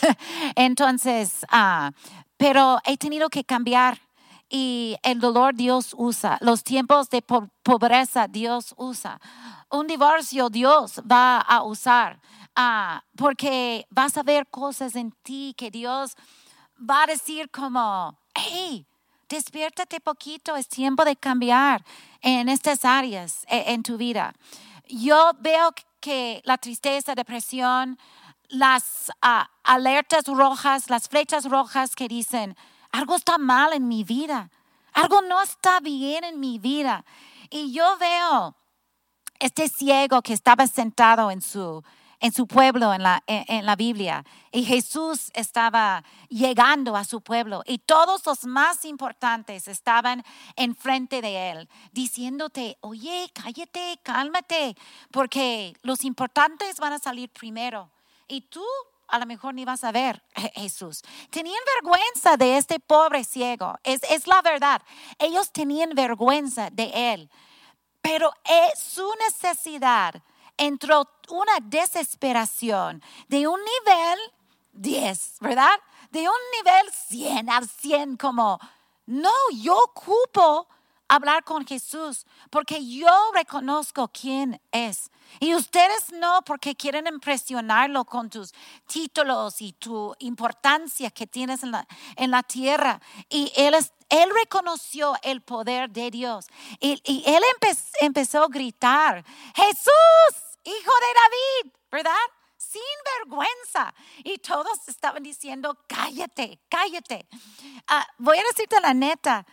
Entonces, 0.54 1.44
uh, 1.52 1.90
pero 2.36 2.78
he 2.84 2.96
tenido 2.96 3.28
que 3.28 3.42
cambiar 3.42 4.00
y 4.56 4.96
el 5.02 5.18
dolor 5.18 5.56
Dios 5.56 5.96
usa, 5.98 6.38
los 6.40 6.62
tiempos 6.62 7.10
de 7.10 7.22
pobreza 7.22 8.28
Dios 8.28 8.72
usa, 8.76 9.20
un 9.68 9.88
divorcio 9.88 10.48
Dios 10.48 11.02
va 11.10 11.40
a 11.40 11.64
usar, 11.64 12.20
ah, 12.54 13.02
porque 13.16 13.84
vas 13.90 14.16
a 14.16 14.22
ver 14.22 14.46
cosas 14.46 14.94
en 14.94 15.10
ti 15.24 15.56
que 15.58 15.72
Dios 15.72 16.14
va 16.78 17.02
a 17.02 17.06
decir 17.06 17.50
como, 17.50 18.16
hey, 18.32 18.86
despiértate 19.28 19.98
poquito, 19.98 20.54
es 20.54 20.68
tiempo 20.68 21.04
de 21.04 21.16
cambiar 21.16 21.84
en 22.20 22.48
estas 22.48 22.84
áreas 22.84 23.44
e, 23.48 23.72
en 23.72 23.82
tu 23.82 23.96
vida. 23.96 24.34
Yo 24.86 25.32
veo 25.40 25.74
que 25.98 26.42
la 26.44 26.58
tristeza, 26.58 27.16
depresión, 27.16 27.98
las 28.50 29.10
ah, 29.20 29.50
alertas 29.64 30.26
rojas, 30.28 30.90
las 30.90 31.08
flechas 31.08 31.44
rojas 31.46 31.96
que 31.96 32.06
dicen, 32.06 32.54
algo 32.94 33.16
está 33.16 33.38
mal 33.38 33.72
en 33.72 33.88
mi 33.88 34.04
vida, 34.04 34.50
algo 34.92 35.20
no 35.22 35.42
está 35.42 35.80
bien 35.80 36.22
en 36.22 36.38
mi 36.38 36.60
vida. 36.60 37.04
Y 37.50 37.72
yo 37.72 37.96
veo 37.98 38.54
este 39.40 39.68
ciego 39.68 40.22
que 40.22 40.32
estaba 40.32 40.68
sentado 40.68 41.32
en 41.32 41.42
su, 41.42 41.82
en 42.20 42.32
su 42.32 42.46
pueblo, 42.46 42.94
en 42.94 43.02
la, 43.02 43.24
en, 43.26 43.66
la 43.66 43.74
Biblia. 43.74 44.24
Y 44.52 44.64
Jesús 44.64 45.32
estaba 45.34 46.04
llegando 46.28 46.94
a 46.94 47.02
su 47.02 47.20
pueblo 47.20 47.64
y 47.66 47.78
todos 47.78 48.24
los 48.26 48.44
más 48.44 48.84
importantes 48.84 49.66
estaban 49.66 50.22
enfrente 50.54 51.20
de 51.20 51.50
él, 51.50 51.68
diciéndote, 51.90 52.78
oye, 52.80 53.28
cállate, 53.34 53.98
cálmate, 54.04 54.76
porque 55.10 55.74
los 55.82 56.04
importantes 56.04 56.78
van 56.78 56.92
a 56.92 57.00
salir 57.00 57.28
primero. 57.28 57.90
Y 58.28 58.42
tú 58.42 58.64
a 59.08 59.18
lo 59.18 59.26
mejor 59.26 59.54
ni 59.54 59.64
vas 59.64 59.84
a 59.84 59.92
ver 59.92 60.22
Jesús. 60.54 61.02
Tenían 61.30 61.60
vergüenza 61.80 62.36
de 62.36 62.56
este 62.56 62.80
pobre 62.80 63.24
ciego. 63.24 63.76
Es, 63.82 64.02
es 64.10 64.26
la 64.26 64.42
verdad. 64.42 64.82
Ellos 65.18 65.52
tenían 65.52 65.90
vergüenza 65.94 66.70
de 66.70 67.12
él. 67.12 67.30
Pero 68.00 68.32
es 68.44 68.78
su 68.78 69.08
necesidad 69.26 70.22
entró 70.56 71.08
una 71.30 71.58
desesperación 71.62 73.02
de 73.28 73.48
un 73.48 73.58
nivel 73.60 74.18
10, 74.72 75.36
¿verdad? 75.40 75.80
De 76.10 76.20
un 76.20 76.34
nivel 76.58 76.92
100 76.92 77.50
al 77.50 77.68
100 77.68 78.16
como, 78.16 78.58
no, 79.06 79.32
yo 79.52 79.76
ocupo 79.76 80.68
hablar 81.08 81.44
con 81.44 81.66
Jesús 81.66 82.26
porque 82.50 82.86
yo 82.86 83.10
reconozco 83.32 84.08
quién 84.08 84.60
es. 84.72 85.10
Y 85.40 85.54
ustedes 85.54 86.12
no 86.12 86.42
porque 86.42 86.74
quieren 86.74 87.06
impresionarlo 87.06 88.04
con 88.04 88.30
tus 88.30 88.52
títulos 88.86 89.60
y 89.60 89.72
tu 89.72 90.14
importancia 90.18 91.10
que 91.10 91.26
tienes 91.26 91.62
en 91.62 91.72
la, 91.72 91.86
en 92.16 92.30
la 92.30 92.42
tierra. 92.42 93.00
Y 93.28 93.52
él, 93.56 93.74
él 94.08 94.30
reconoció 94.34 95.14
el 95.22 95.42
poder 95.42 95.90
de 95.90 96.10
Dios 96.10 96.46
y, 96.80 97.22
él 97.26 97.42
empezó 98.00 98.44
a 98.44 98.48
gritar, 98.48 99.24
Jesús, 99.54 100.58
hijo 100.64 100.92
de 101.00 101.62
David, 101.62 101.72
¿verdad? 101.90 102.12
Sin 102.56 102.80
vergüenza. 103.18 103.94
Y 104.18 104.38
todos 104.38 104.88
estaban 104.88 105.22
diciendo, 105.22 105.78
cállate, 105.86 106.60
cállate. 106.68 107.26
Ah, 107.86 108.06
voy 108.18 108.38
a 108.38 108.42
decirte 108.42 108.80
la 108.80 108.94
neta, 108.94 109.46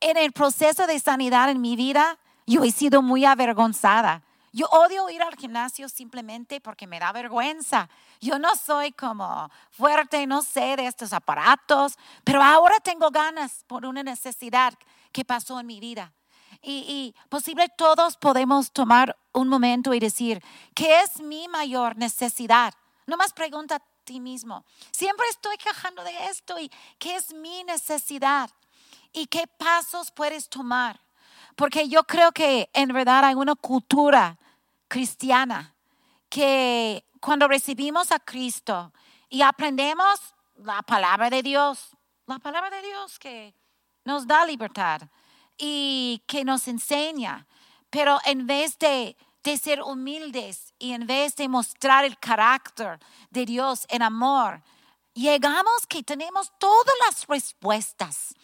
en 0.00 0.16
el 0.16 0.32
proceso 0.32 0.86
de 0.86 0.98
sanidad 0.98 1.50
en 1.50 1.60
mi 1.60 1.76
vida, 1.76 2.18
yo 2.46 2.64
he 2.64 2.70
sido 2.70 3.02
muy 3.02 3.24
avergonzada. 3.24 4.24
Yo 4.52 4.66
odio 4.66 5.08
ir 5.10 5.22
al 5.22 5.36
gimnasio 5.36 5.88
simplemente 5.88 6.60
porque 6.60 6.86
me 6.86 6.98
da 6.98 7.12
vergüenza. 7.12 7.88
Yo 8.20 8.38
no 8.38 8.56
soy 8.56 8.90
como 8.90 9.48
fuerte, 9.70 10.26
no 10.26 10.42
sé 10.42 10.76
de 10.76 10.86
estos 10.86 11.12
aparatos, 11.12 11.96
pero 12.24 12.42
ahora 12.42 12.76
tengo 12.80 13.10
ganas 13.10 13.64
por 13.68 13.86
una 13.86 14.02
necesidad 14.02 14.74
que 15.12 15.24
pasó 15.24 15.60
en 15.60 15.66
mi 15.66 15.78
vida. 15.78 16.12
Y, 16.62 16.84
y 16.88 17.28
posible 17.28 17.68
todos 17.68 18.16
podemos 18.16 18.72
tomar 18.72 19.16
un 19.32 19.46
momento 19.46 19.94
y 19.94 20.00
decir, 20.00 20.42
¿qué 20.74 21.00
es 21.00 21.20
mi 21.20 21.46
mayor 21.46 21.96
necesidad? 21.96 22.74
No 23.06 23.16
más 23.16 23.32
pregunta 23.32 23.76
a 23.76 23.82
ti 24.04 24.18
mismo. 24.18 24.64
Siempre 24.90 25.26
estoy 25.28 25.56
quejando 25.58 26.02
de 26.02 26.26
esto 26.26 26.58
y 26.58 26.70
¿qué 26.98 27.14
es 27.14 27.32
mi 27.32 27.62
necesidad? 27.62 28.50
¿Y 29.12 29.26
qué 29.26 29.46
pasos 29.46 30.10
puedes 30.10 30.48
tomar? 30.48 31.00
Porque 31.60 31.90
yo 31.90 32.04
creo 32.04 32.32
que 32.32 32.70
en 32.72 32.88
verdad 32.88 33.22
hay 33.22 33.34
una 33.34 33.54
cultura 33.54 34.38
cristiana 34.88 35.76
que 36.30 37.04
cuando 37.20 37.48
recibimos 37.48 38.12
a 38.12 38.18
Cristo 38.18 38.94
y 39.28 39.42
aprendemos 39.42 40.18
la 40.56 40.80
palabra 40.80 41.28
de 41.28 41.42
Dios, 41.42 41.90
la 42.24 42.38
palabra 42.38 42.70
de 42.70 42.80
Dios 42.80 43.18
que 43.18 43.54
nos 44.06 44.26
da 44.26 44.46
libertad 44.46 45.02
y 45.58 46.22
que 46.26 46.46
nos 46.46 46.66
enseña, 46.66 47.46
pero 47.90 48.18
en 48.24 48.46
vez 48.46 48.78
de, 48.78 49.14
de 49.42 49.58
ser 49.58 49.82
humildes 49.82 50.72
y 50.78 50.94
en 50.94 51.06
vez 51.06 51.36
de 51.36 51.46
mostrar 51.46 52.06
el 52.06 52.18
carácter 52.18 52.98
de 53.28 53.44
Dios 53.44 53.84
en 53.90 54.00
amor, 54.00 54.62
llegamos 55.12 55.86
que 55.86 56.02
tenemos 56.02 56.50
todas 56.58 56.94
las 57.06 57.26
respuestas, 57.26 58.34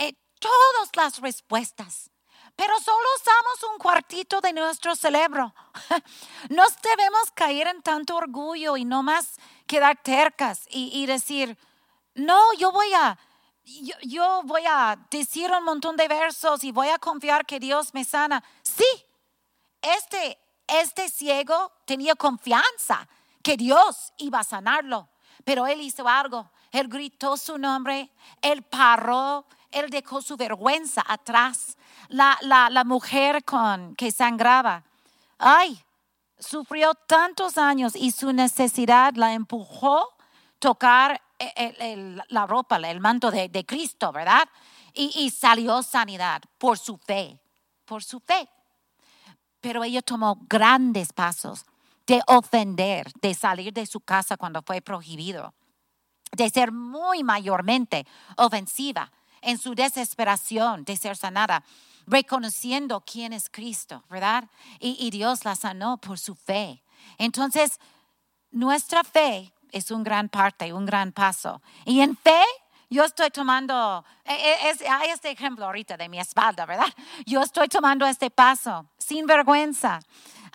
eh, 0.00 0.14
todas 0.40 0.88
las 0.96 1.20
respuestas 1.20 2.10
pero 2.58 2.76
solo 2.80 3.06
usamos 3.20 3.72
un 3.72 3.78
cuartito 3.78 4.40
de 4.40 4.52
nuestro 4.52 4.96
cerebro. 4.96 5.54
No 6.50 6.64
debemos 6.82 7.30
caer 7.32 7.68
en 7.68 7.82
tanto 7.82 8.16
orgullo 8.16 8.76
y 8.76 8.84
no 8.84 9.04
más 9.04 9.36
quedar 9.66 10.02
tercas 10.02 10.66
y, 10.68 11.06
decir, 11.06 11.56
no, 12.14 12.52
yo 12.54 12.72
voy 12.72 12.92
a, 12.94 13.16
yo, 14.02 14.42
voy 14.44 14.62
a 14.66 14.98
decir 15.08 15.52
un 15.52 15.62
montón 15.62 15.96
de 15.96 16.08
versos 16.08 16.64
y 16.64 16.72
voy 16.72 16.88
a 16.88 16.98
confiar 16.98 17.46
que 17.46 17.60
Dios 17.60 17.94
me 17.94 18.04
sana. 18.04 18.42
Sí, 18.62 18.86
este, 19.80 20.38
este 20.66 21.08
ciego 21.08 21.70
tenía 21.84 22.16
confianza 22.16 23.06
que 23.40 23.56
Dios 23.56 24.12
iba 24.16 24.40
a 24.40 24.44
sanarlo, 24.44 25.08
pero 25.44 25.68
él 25.68 25.80
hizo 25.80 26.08
algo. 26.08 26.50
Él 26.72 26.88
gritó 26.88 27.36
su 27.36 27.56
nombre, 27.56 28.10
él 28.42 28.62
paró, 28.62 29.46
él 29.70 29.90
dejó 29.90 30.22
su 30.22 30.36
vergüenza 30.36 31.04
atrás 31.06 31.76
la, 32.08 32.38
la, 32.42 32.70
la 32.70 32.84
mujer 32.84 33.44
con, 33.44 33.94
que 33.94 34.10
sangraba. 34.10 34.84
Ay, 35.38 35.82
sufrió 36.38 36.94
tantos 36.94 37.58
años 37.58 37.94
y 37.94 38.10
su 38.10 38.32
necesidad 38.32 39.14
la 39.14 39.34
empujó 39.34 39.98
a 39.98 40.08
tocar 40.58 41.20
la 42.28 42.46
ropa, 42.46 42.76
el 42.76 43.00
manto 43.00 43.30
de, 43.30 43.48
de 43.48 43.64
Cristo, 43.64 44.10
¿verdad? 44.10 44.48
Y, 44.92 45.12
y, 45.14 45.30
salió 45.30 45.82
sanidad 45.82 46.42
por 46.58 46.78
su 46.78 46.96
fe, 46.96 47.38
por 47.84 48.02
su 48.02 48.18
fe. 48.18 48.48
Pero 49.60 49.84
ella 49.84 50.02
tomó 50.02 50.40
grandes 50.48 51.12
pasos 51.12 51.64
de 52.06 52.20
ofender, 52.26 53.12
de 53.20 53.34
salir 53.34 53.72
de 53.72 53.86
su 53.86 54.00
casa 54.00 54.36
cuando 54.36 54.62
fue 54.62 54.80
prohibido, 54.80 55.54
de 56.32 56.50
ser 56.50 56.72
muy 56.72 57.22
mayormente 57.22 58.04
ofensiva 58.36 59.12
en 59.40 59.58
su 59.58 59.74
desesperación 59.74 60.84
de 60.84 60.96
ser 60.96 61.16
sanada 61.16 61.64
reconociendo 62.08 63.02
quién 63.04 63.32
es 63.32 63.48
Cristo, 63.50 64.02
¿verdad? 64.08 64.44
Y, 64.80 65.10
Dios 65.10 65.44
la 65.44 65.54
sanó 65.54 65.98
por 65.98 66.18
su 66.18 66.34
fe. 66.34 66.82
Entonces, 67.18 67.78
nuestra 68.50 69.04
fe 69.04 69.52
es 69.70 69.90
un 69.90 70.02
gran 70.02 70.28
parte, 70.28 70.72
un 70.72 70.86
gran 70.86 71.12
paso. 71.12 71.62
Y 71.84 72.00
en 72.00 72.16
fe, 72.16 72.42
yo 72.90 73.04
estoy 73.04 73.30
tomando, 73.30 74.04
e, 74.24 74.32
e, 74.32 74.88
hay 74.88 75.10
este 75.10 75.30
ejemplo 75.30 75.66
ahorita 75.66 75.96
de 75.96 76.08
mi 76.08 76.18
espalda, 76.18 76.64
¿verdad? 76.66 76.88
Yo 77.26 77.42
estoy 77.42 77.68
tomando 77.68 78.06
este 78.06 78.30
paso 78.30 78.86
sin 78.96 79.26
vergüenza. 79.26 80.00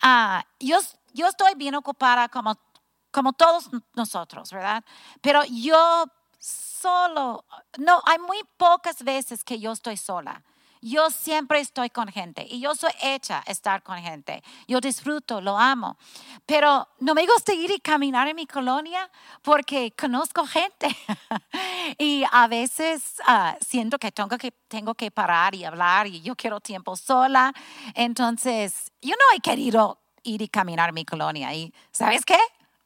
Ah, 0.02 0.44
yo, 0.60 0.80
estoy 1.14 1.56
bien 1.56 1.76
ocupada 1.76 2.30
como 2.30 3.34
todos 3.34 3.70
nosotros, 3.94 4.52
¿verdad? 4.52 4.84
Pero 5.22 5.44
yo 5.46 6.06
solo, 6.40 7.46
no, 7.78 8.02
hay 8.06 8.20
muy 8.20 8.40
pocas 8.58 9.04
veces 9.04 9.44
que 9.44 9.60
yo 9.60 9.72
estoy 9.72 9.96
sola. 9.98 10.44
Yo 10.84 11.10
siempre 11.12 11.62
estoy 11.62 11.90
con 11.90 12.10
gente 12.10 12.46
y 12.50 12.60
yo 12.60 12.76
soy 12.76 12.92
hecha 13.02 13.42
estar 13.48 13.84
con 13.84 13.98
gente. 14.00 14.44
Yo 14.68 14.82
disfruto, 14.82 15.40
lo 15.40 15.58
amo. 15.58 15.98
Pero 16.46 16.90
no 17.00 17.14
me 17.14 17.26
gusta 17.26 17.54
ir 17.54 17.72
y 17.72 17.80
caminar 17.80 18.28
en 18.28 18.36
mi 18.36 18.46
colonia 18.46 19.10
porque 19.42 19.94
conozco 19.98 20.46
gente. 20.46 20.88
y 21.98 22.26
a 22.30 22.50
veces 22.50 23.22
ah, 23.26 23.56
siento 23.66 23.98
que 23.98 24.12
tengo, 24.12 24.38
que 24.38 24.52
tengo 24.68 24.94
que 24.94 25.10
parar 25.10 25.56
y 25.56 25.64
hablar 25.64 26.08
y 26.08 26.22
yo 26.22 26.36
quiero 26.36 26.60
tiempo 26.60 26.98
sola. 26.98 27.54
Entonces, 27.96 28.92
yo 29.02 29.12
no 29.12 29.38
he 29.38 29.40
querido 29.40 30.02
ir 30.24 30.42
y 30.42 30.50
caminar 30.50 30.90
en 30.90 30.96
mi 30.96 31.06
colonia. 31.06 31.54
Y 31.54 31.74
¿sabes 31.94 32.26
qué? 32.26 32.40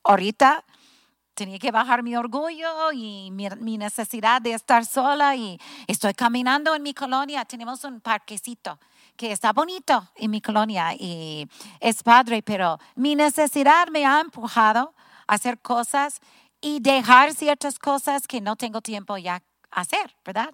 Ahorita 0.04 0.64
tenía 1.38 1.60
que 1.60 1.70
bajar 1.70 2.02
mi 2.02 2.16
orgullo 2.16 2.92
y 2.92 3.30
mi, 3.30 3.78
necesidad 3.78 4.42
de 4.42 4.54
estar 4.54 4.84
sola 4.88 5.36
y 5.36 5.60
estoy 5.86 6.16
caminando 6.16 6.74
en 6.74 6.82
mi 6.82 6.96
colonia. 6.96 7.46
Tenemos 7.46 7.84
un 7.84 8.02
parquecito 8.02 8.80
que 9.16 9.32
está 9.32 9.54
bonito 9.54 10.10
en 10.16 10.32
mi 10.32 10.42
colonia 10.42 10.96
y 10.96 11.48
es 11.80 12.02
padre, 12.02 12.42
pero 12.42 12.80
mi 12.96 13.16
necesidad 13.16 13.88
me 13.90 14.04
ha 14.04 14.20
empujado 14.20 14.96
a 15.28 15.36
hacer 15.36 15.60
cosas 15.60 16.22
y 16.60 16.80
dejar 16.80 17.36
ciertas 17.36 17.78
cosas 17.78 18.28
que 18.28 18.42
no 18.42 18.56
tengo 18.56 18.82
tiempo 18.82 19.16
ya 19.18 19.44
hacer, 19.70 20.16
¿verdad? 20.26 20.50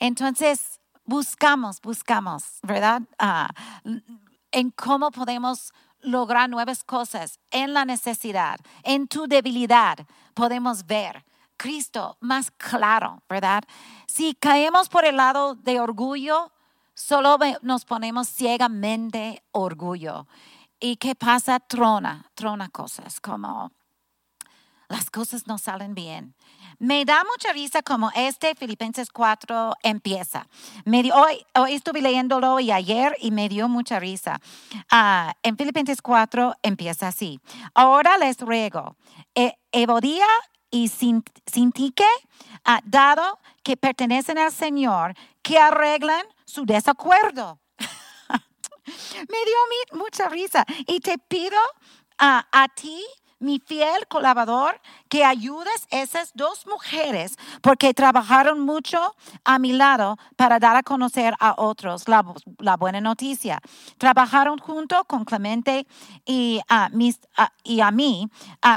Entonces, 0.00 0.80
buscamos, 1.06 1.80
buscamos, 1.80 2.44
¿verdad? 2.62 3.00
Ah, 3.18 3.48
en 4.50 4.70
cómo 4.70 5.10
podemos 5.10 5.72
lograr 6.06 6.48
nuevas 6.48 6.84
cosas 6.84 7.38
en 7.50 7.74
la 7.74 7.84
necesidad, 7.84 8.58
en 8.82 9.08
tu 9.08 9.26
debilidad, 9.26 9.98
podemos 10.34 10.86
ver 10.86 11.24
Cristo 11.56 12.16
más 12.20 12.50
claro, 12.50 13.22
¿verdad? 13.28 13.64
Si 14.06 14.34
caemos 14.34 14.88
por 14.88 15.04
el 15.04 15.16
lado 15.16 15.54
de 15.54 15.80
orgullo, 15.80 16.52
solo 16.94 17.38
nos 17.62 17.84
ponemos 17.84 18.28
ciegamente 18.28 19.42
orgullo. 19.52 20.26
¿Y 20.78 20.96
qué 20.96 21.14
pasa? 21.14 21.58
Trona, 21.58 22.30
trona 22.34 22.68
cosas 22.68 23.20
como 23.20 23.72
las 24.88 25.10
cosas 25.10 25.46
no 25.46 25.58
salen 25.58 25.94
bien. 25.94 26.34
Me 26.78 27.04
da 27.04 27.24
mucha 27.24 27.52
risa 27.52 27.82
como 27.82 28.10
este 28.14 28.54
Filipenses 28.54 29.10
4 29.10 29.74
empieza. 29.82 30.46
hoy, 30.84 31.46
hoy 31.54 31.72
estuve 31.74 32.02
leyéndolo 32.02 32.60
y 32.60 32.70
ayer 32.70 33.16
y 33.20 33.30
me 33.30 33.48
dio 33.48 33.68
mucha 33.68 33.98
risa. 33.98 34.40
Ah, 34.90 35.34
en 35.42 35.56
Filipenses 35.56 36.02
4 36.02 36.54
empieza 36.62 37.08
así. 37.08 37.40
Ahora 37.74 38.18
les 38.18 38.38
ruego, 38.38 38.96
Evodía 39.72 40.26
y 40.70 40.88
Sintique, 40.88 42.04
ah, 42.64 42.80
dado 42.84 43.38
que 43.62 43.76
pertenecen 43.76 44.38
al 44.38 44.52
Señor, 44.52 45.14
que 45.42 45.58
arreglen 45.58 46.24
su 46.44 46.66
desacuerdo. 46.66 47.58
me 49.16 49.38
dio 49.44 49.98
mucha 49.98 50.28
risa. 50.28 50.64
Y 50.86 51.00
te 51.00 51.18
pido 51.18 51.58
ah, 52.18 52.46
a 52.52 52.68
ti, 52.68 53.02
mi 53.38 53.58
fiel 53.58 54.06
colaborador, 54.08 54.80
que 55.08 55.24
ayudes 55.24 55.86
esas 55.90 56.32
dos 56.34 56.66
mujeres 56.66 57.36
porque 57.60 57.94
trabajaron 57.94 58.60
mucho 58.60 59.14
a 59.44 59.58
mi 59.58 59.72
lado 59.72 60.18
para 60.36 60.58
dar 60.58 60.76
a 60.76 60.82
conocer 60.82 61.34
a 61.40 61.54
otros 61.58 62.04
la, 62.08 62.76
buena 62.76 63.00
noticia. 63.00 63.60
Trabajaron 63.98 64.58
junto 64.58 65.04
con 65.04 65.24
Clemente 65.24 65.86
y 66.24 66.60
a, 66.68 66.88
mis, 66.90 67.20
y 67.62 67.80
a 67.80 67.90
mí, 67.90 68.30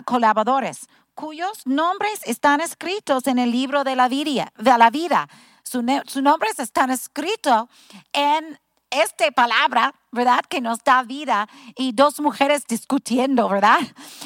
colaboradores, 0.06 0.88
cuyos 1.16 1.66
nombres 1.66 2.22
están 2.26 2.62
escritos 2.62 3.28
en 3.28 3.40
el 3.40 3.52
libro 3.52 3.84
de 3.84 3.96
la 3.96 4.08
vida. 4.08 4.52
De 4.58 4.78
la 4.78 4.90
vida. 4.90 5.28
Sus 5.64 5.84
nombres 6.24 6.60
están 6.60 6.90
escritos 6.90 7.68
en 8.12 8.60
esta 8.92 9.30
palabra, 9.32 9.94
¿verdad? 10.12 10.42
Que 10.50 10.62
nos 10.62 10.84
da 10.84 11.04
vida 11.04 11.48
y 11.76 11.92
dos 11.92 12.20
mujeres 12.20 12.66
discutiendo, 12.68 13.48
¿verdad? 13.50 13.80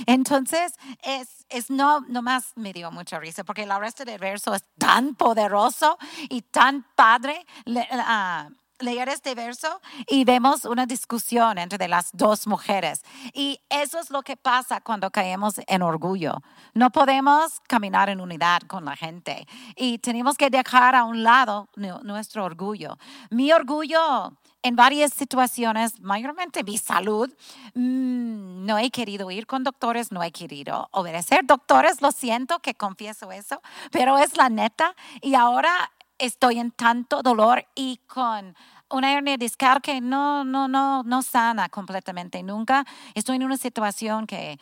Entonces, 0.06 0.74
es, 1.02 1.46
es 1.50 1.70
no, 1.70 2.02
nomás 2.02 2.54
me 2.56 2.74
dio 2.74 2.92
mucha 2.92 3.20
risa 3.20 3.44
porque 3.44 3.64
el 3.64 3.80
resto 3.80 4.06
del 4.06 4.20
verso 4.20 4.54
es 4.54 4.64
tan 4.78 5.16
poderoso 5.16 5.98
y 6.30 6.42
tan 6.42 6.86
padre. 6.96 7.46
Uh, 7.66 8.54
leer 8.80 9.10
este 9.10 9.34
verso 9.34 9.82
y 10.08 10.26
vemos 10.26 10.66
una 10.66 10.86
discusión 10.86 11.58
entre 11.58 11.88
las 11.88 12.10
dos 12.14 12.48
mujeres. 12.48 13.02
Y 13.34 13.60
eso 13.70 14.00
es 14.00 14.10
lo 14.10 14.22
que 14.22 14.38
pasa 14.38 14.82
cuando 14.82 15.10
caemos 15.10 15.56
en 15.68 15.82
orgullo. 15.82 16.42
No 16.74 16.92
podemos 16.92 17.62
caminar 17.68 18.10
en 18.10 18.20
unidad 18.20 18.62
con 18.68 18.86
la 18.86 18.96
gente 18.96 19.48
y 19.76 20.00
tenemos 20.00 20.36
que 20.38 20.50
dejar 20.50 20.96
a 20.96 21.06
un 21.06 21.24
lado 21.24 21.70
nuestro 21.76 22.44
orgullo. 22.44 22.98
Mi 23.30 23.52
orgullo 23.52 24.34
en 24.64 24.76
varias 24.78 25.14
situaciones, 25.14 26.00
mayormente 26.00 26.64
mi 26.64 26.78
salud, 26.78 27.30
mm, 27.76 28.66
no 28.66 28.78
he 28.78 28.90
querido 28.90 29.30
ir 29.30 29.46
con 29.46 29.64
doctores, 29.64 30.12
no 30.12 30.24
he 30.24 30.32
querido 30.32 30.88
obedecer 30.92 31.46
doctores, 31.46 32.02
lo 32.02 32.12
siento 32.12 32.60
que 32.60 32.74
confieso 32.74 33.32
eso, 33.32 33.62
pero 33.92 34.18
es 34.18 34.38
la 34.38 34.50
neta 34.50 34.96
y 35.22 35.36
ahora 35.36 35.92
estoy 36.18 36.60
en 36.60 36.72
tanto 36.72 37.22
dolor 37.22 37.66
y 37.76 38.00
con 38.08 38.56
una 38.90 39.14
hernia 39.14 39.38
discal 39.38 39.82
que 39.82 40.00
no, 40.00 40.46
no, 40.46 40.68
no, 40.68 41.04
no 41.04 41.22
sana 41.24 41.68
completamente 41.68 42.42
nunca. 42.44 42.86
Estoy 43.16 43.36
en 43.38 43.44
una 43.44 43.58
situación 43.58 44.28
que, 44.28 44.60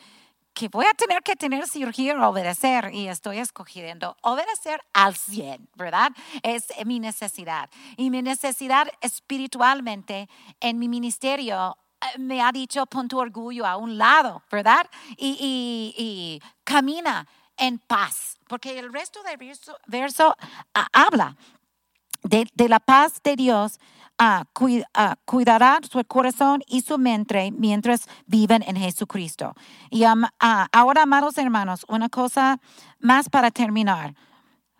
que 0.54 0.68
voy 0.68 0.86
a 0.86 0.94
tener 0.94 1.22
que 1.22 1.36
tener 1.36 1.66
cirugía 1.66 2.14
o 2.14 2.30
obedecer 2.30 2.90
y 2.92 3.08
estoy 3.08 3.38
escogiendo 3.38 4.16
obedecer 4.22 4.80
al 4.92 5.16
100, 5.16 5.68
¿verdad? 5.74 6.10
Es 6.42 6.66
mi 6.84 7.00
necesidad. 7.00 7.70
Y 7.96 8.10
mi 8.10 8.22
necesidad 8.22 8.88
espiritualmente 9.00 10.28
en 10.60 10.78
mi 10.78 10.88
ministerio 10.88 11.76
eh, 12.00 12.18
me 12.18 12.42
ha 12.42 12.52
dicho 12.52 12.86
pon 12.86 13.08
tu 13.08 13.18
orgullo 13.18 13.66
a 13.66 13.76
un 13.76 13.96
lado, 13.96 14.42
¿verdad? 14.50 14.86
Y, 15.16 15.36
y, 15.40 15.94
y 15.96 16.42
camina 16.64 17.26
en 17.56 17.78
paz, 17.78 18.38
porque 18.48 18.78
el 18.78 18.92
resto 18.92 19.22
del 19.22 19.36
verso, 19.36 19.76
verso 19.86 20.36
ah, 20.74 20.88
habla 20.92 21.36
de, 22.22 22.68
la 22.68 22.80
paz 22.80 23.20
de 23.22 23.36
Dios 23.36 23.78
cuidará 25.24 25.80
su 25.90 26.04
corazón 26.04 26.62
y 26.66 26.82
su 26.82 26.98
mente 26.98 27.50
mientras 27.52 28.08
viven 28.26 28.62
en 28.66 28.76
Jesucristo. 28.76 29.54
Y 29.90 30.04
ahora, 30.04 31.02
amados 31.02 31.38
hermanos, 31.38 31.84
una 31.88 32.08
cosa 32.08 32.60
más 33.00 33.28
para 33.28 33.50
terminar. 33.50 34.14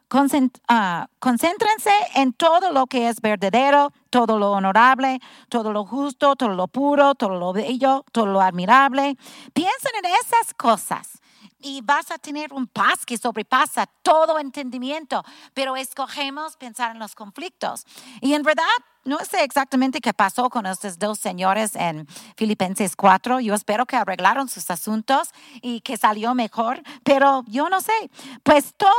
concéntrense 0.09 1.91
en 2.15 2.35
todo 2.35 2.71
lo 2.71 2.87
que 2.87 3.09
es 3.09 3.21
verdadero, 3.21 3.93
todo 4.11 4.39
lo 4.39 4.53
honorable, 4.53 5.19
todo 5.49 5.73
lo 5.73 5.87
justo, 5.87 6.37
todo 6.37 6.51
lo 6.51 6.69
puro, 6.69 7.15
todo 7.15 7.39
lo 7.39 7.53
bello, 7.53 8.05
todo 8.13 8.27
lo 8.27 8.41
admirable. 8.41 9.17
Piensen 9.55 9.93
en 10.05 10.11
esas 10.21 10.55
cosas 10.55 11.22
y 11.62 11.81
vas 11.83 12.11
a 12.11 12.18
tener 12.18 12.53
un 12.53 12.66
paz 12.66 13.07
que 13.07 13.16
sobrepasa 13.16 13.87
todo 14.03 14.38
entendimiento, 14.38 15.25
pero 15.55 15.77
escogemos 15.77 16.57
pensar 16.57 16.92
en 16.92 16.98
los 16.98 17.14
conflictos. 17.14 17.85
Y 18.20 18.35
en 18.35 18.42
verdad, 18.42 18.64
no 19.05 19.18
sé 19.18 19.42
exactamente 19.42 20.01
qué 20.01 20.12
pasó 20.12 20.48
con 20.48 20.66
estos 20.66 20.98
dos 20.98 21.18
señores 21.18 21.75
en 21.75 22.07
Filipenses 22.37 22.94
4. 22.94 23.40
Yo 23.40 23.55
espero 23.55 23.87
que 23.87 23.96
arreglaron 23.96 24.48
sus 24.48 24.70
asuntos 24.70 25.31
y 25.61 25.81
que 25.81 25.96
salió 25.96 26.35
mejor, 26.35 26.83
pero 27.03 27.44
yo 27.48 27.68
no 27.68 27.81
sé. 27.81 28.11
Pues 28.42 28.75
todo 28.77 28.92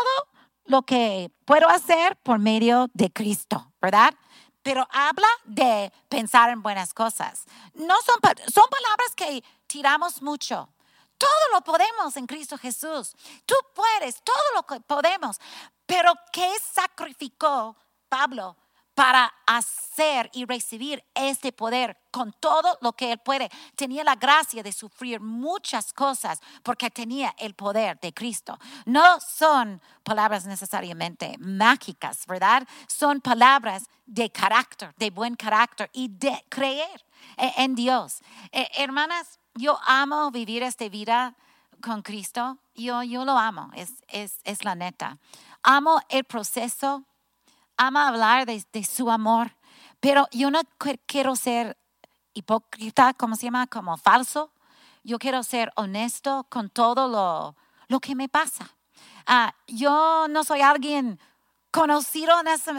lo 0.65 0.83
que 0.83 1.31
puedo 1.45 1.69
hacer 1.69 2.17
por 2.17 2.39
medio 2.39 2.89
de 2.93 3.11
Cristo, 3.11 3.71
¿verdad? 3.81 4.13
Pero 4.61 4.87
habla 4.91 5.27
de 5.45 5.91
pensar 6.09 6.49
en 6.49 6.61
buenas 6.61 6.93
cosas. 6.93 7.45
No 7.73 7.95
son, 8.05 8.15
son 8.53 8.65
palabras 8.69 9.15
que 9.15 9.43
tiramos 9.67 10.21
mucho. 10.21 10.69
Todo 11.17 11.29
lo 11.53 11.61
podemos 11.61 12.15
en 12.17 12.27
Cristo 12.27 12.57
Jesús. 12.57 13.15
Tú 13.45 13.55
puedes, 13.73 14.21
todo 14.23 14.35
lo 14.55 14.63
que 14.63 14.79
podemos. 14.81 15.37
Pero 15.85 16.13
¿qué 16.31 16.49
sacrificó 16.59 17.75
Pablo 18.09 18.57
para 18.93 19.33
hacer 19.47 20.29
y 20.33 20.45
recibir 20.45 21.03
este 21.15 21.51
poder 21.51 21.97
con 22.11 22.31
todo 22.33 22.77
lo 22.81 22.93
que 22.93 23.11
él 23.11 23.17
puede. 23.17 23.49
Tenía 23.75 24.03
la 24.03 24.15
gracia 24.15 24.61
de 24.61 24.71
sufrir 24.71 25.19
muchas 25.19 25.93
cosas 25.93 26.39
porque 26.61 26.91
tenía 26.91 27.33
el 27.39 27.55
poder 27.55 27.99
de 27.99 28.13
Cristo. 28.13 28.57
No 28.85 29.19
son 29.19 29.81
palabras 30.03 30.45
necesariamente 30.45 31.35
mágicas, 31.39 32.25
¿verdad? 32.27 32.67
Son 32.87 33.19
palabras 33.19 33.85
de 34.05 34.29
carácter, 34.29 34.93
de 34.95 35.09
buen 35.09 35.35
carácter 35.35 35.89
y 35.93 36.09
de 36.09 36.45
creer 36.49 37.03
en 37.37 37.73
Dios. 37.73 38.21
Eh, 38.51 38.69
hermanas, 38.75 39.39
yo 39.55 39.79
amo 39.85 40.31
vivir 40.31 40.63
esta 40.63 40.87
vida 40.89 41.35
con 41.81 42.01
Cristo. 42.01 42.57
Yo, 42.75 43.03
yo 43.03 43.25
lo 43.25 43.37
amo, 43.37 43.69
es, 43.75 44.03
es, 44.07 44.39
es 44.43 44.63
la 44.63 44.75
neta. 44.75 45.17
Amo 45.61 45.99
el 46.09 46.23
proceso 46.23 47.03
ama 47.77 48.07
hablar 48.07 48.45
de, 48.45 48.83
su 48.83 49.09
amor, 49.09 49.55
pero 49.99 50.27
yo 50.31 50.51
no 50.51 50.61
quiero 51.05 51.35
ser 51.35 51.77
hipócrita, 52.33 53.13
¿cómo 53.13 53.35
se 53.35 53.43
llama? 53.43 53.67
Como 53.67 53.97
falso. 53.97 54.51
Yo 55.03 55.19
quiero 55.19 55.43
ser 55.43 55.71
honesto 55.75 56.45
con 56.49 56.69
todo 56.69 57.07
lo, 57.07 57.55
lo 57.87 57.99
que 57.99 58.15
me 58.15 58.29
pasa. 58.29 58.69
Ah, 59.25 59.53
yo 59.67 60.27
no 60.29 60.43
soy 60.43 60.61
alguien 60.61 61.19
conocido 61.73 62.35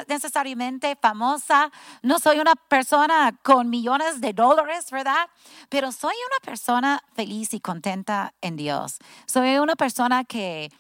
necesariamente, 0.07 0.96
famosa, 1.02 1.72
no 2.02 2.20
soy 2.20 2.38
una 2.38 2.54
persona 2.54 3.37
con 3.42 3.68
millones 3.68 4.20
de 4.20 4.33
dólares, 4.33 4.92
¿verdad? 4.92 5.28
Pero 5.68 5.90
soy 5.90 6.14
una 6.30 6.46
persona 6.46 7.02
feliz 7.12 7.54
y 7.54 7.61
contenta 7.61 8.35
en 8.40 8.54
Dios. 8.54 8.98
Soy 9.26 9.57
una 9.57 9.74
persona 9.74 10.22
que 10.22 10.70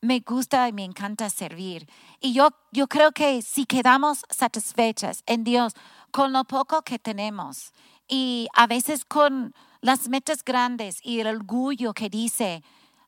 me 0.00 0.20
gusta 0.20 0.68
y 0.68 0.72
me 0.72 0.84
encanta 0.84 1.28
servir. 1.30 1.88
Y 2.20 2.32
yo, 2.32 2.50
yo 2.70 2.86
creo 2.86 3.10
que 3.10 3.42
si 3.42 3.66
quedamos 3.66 4.24
satisfechas 4.30 5.24
en 5.26 5.42
Dios 5.42 5.72
con 6.12 6.32
lo 6.32 6.44
poco 6.44 6.82
que 6.82 7.00
tenemos 7.00 7.72
y 8.06 8.46
a 8.54 8.68
veces 8.68 9.04
con 9.04 9.52
las 9.80 10.08
metas 10.08 10.44
grandes 10.44 11.00
y 11.02 11.18
el 11.18 11.26
orgullo 11.26 11.92
que 11.92 12.08
dice, 12.08 12.62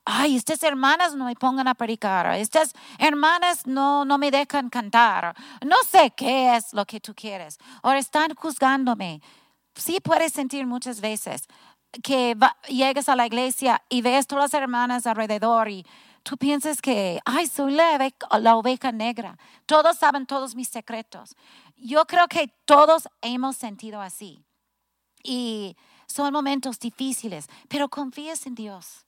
ay, 0.06 0.36
estas 0.36 0.62
hermanas 0.62 1.14
no 1.16 1.24
me 1.24 1.34
pongan 1.34 1.66
a 1.66 1.74
predicar, 1.74 2.32
estas 2.36 2.72
hermanas 2.98 3.66
no, 3.66 4.04
no 4.04 4.18
me 4.18 4.30
dejan 4.30 4.70
cantar, 4.70 5.34
no 5.64 5.76
sé 5.90 6.12
qué 6.16 6.56
es 6.56 6.72
lo 6.72 6.86
que 6.86 7.00
tú 7.00 7.12
quieres, 7.12 7.58
o 7.82 7.90
están 7.92 8.34
juzgándome. 8.34 9.20
Sí 9.74 9.98
puedes 10.00 10.32
sentir 10.32 10.64
muchas 10.64 11.00
veces 11.00 11.48
que 12.02 12.36
llegas 12.68 13.08
a 13.08 13.16
la 13.16 13.26
iglesia 13.26 13.82
y 13.88 14.00
ves 14.00 14.28
todas 14.28 14.52
las 14.52 14.62
hermanas 14.62 15.06
alrededor 15.06 15.68
y 15.68 15.84
tú 16.22 16.36
piensas 16.36 16.80
que, 16.80 17.20
ay, 17.24 17.48
soy 17.48 17.72
la, 17.72 17.98
la 18.38 18.56
oveja 18.56 18.92
negra. 18.92 19.36
Todos 19.66 19.98
saben 19.98 20.24
todos 20.24 20.54
mis 20.54 20.68
secretos. 20.68 21.34
Yo 21.76 22.06
creo 22.06 22.28
que 22.28 22.48
todos 22.64 23.08
hemos 23.22 23.56
sentido 23.56 24.00
así. 24.00 24.44
Y 25.22 25.76
son 26.06 26.32
momentos 26.32 26.78
difíciles, 26.78 27.48
pero 27.68 27.88
confíes 27.88 28.46
en 28.46 28.54
Dios. 28.54 29.05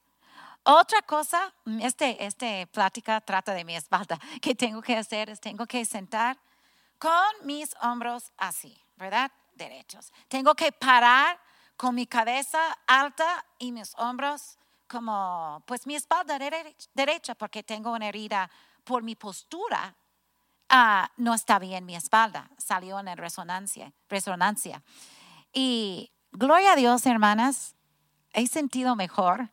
Otra 0.71 1.01
cosa, 1.01 1.55
este, 1.81 2.23
este 2.27 2.67
plática 2.67 3.23
trata 3.23 3.55
de 3.55 3.65
mi 3.65 3.75
espalda, 3.75 4.21
que 4.43 4.55
tengo 4.55 4.83
que 4.83 4.99
hacer 4.99 5.31
es 5.31 5.41
tengo 5.41 5.65
que 5.65 5.83
sentar 5.87 6.37
con 6.99 7.25
mis 7.45 7.75
hombros 7.81 8.33
así, 8.37 8.79
¿verdad? 8.97 9.33
Derechos. 9.55 10.13
Tengo 10.29 10.55
que 10.55 10.71
parar 10.71 11.41
con 11.75 11.95
mi 11.95 12.07
cabeza 12.07 12.61
alta 12.87 13.47
y 13.59 13.73
mis 13.73 13.95
hombros 13.97 14.59
como, 14.87 15.63
pues 15.65 15.87
mi 15.87 15.95
espalda 15.95 16.39
derecha, 16.39 17.35
porque 17.35 17.63
tengo 17.63 17.93
una 17.93 18.09
herida 18.09 18.51
por 18.85 19.03
mi 19.03 19.17
postura, 19.17 19.97
ah, 20.69 21.11
no 21.17 21.33
está 21.33 21.59
bien 21.59 21.87
mi 21.87 21.97
espalda, 21.97 22.51
salió 22.59 22.99
en 23.01 23.17
resonancia, 23.17 23.95
resonancia. 24.11 24.83
Y 25.51 26.13
gloria 26.31 26.73
a 26.73 26.77
Dios, 26.77 27.07
hermanas, 27.07 27.75
he 28.39 28.47
sentido 28.47 28.97
mejor. 28.97 29.51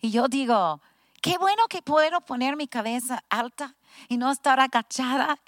Y 0.00 0.10
yo 0.10 0.28
digo, 0.28 0.80
qué 1.22 1.38
bueno 1.38 1.62
que 1.68 1.82
puedo 1.82 2.20
poner 2.20 2.56
mi 2.56 2.68
cabeza 2.68 3.24
alta 3.30 3.74
y 4.08 4.16
no 4.16 4.30
estar 4.30 4.60
agachada 4.60 5.38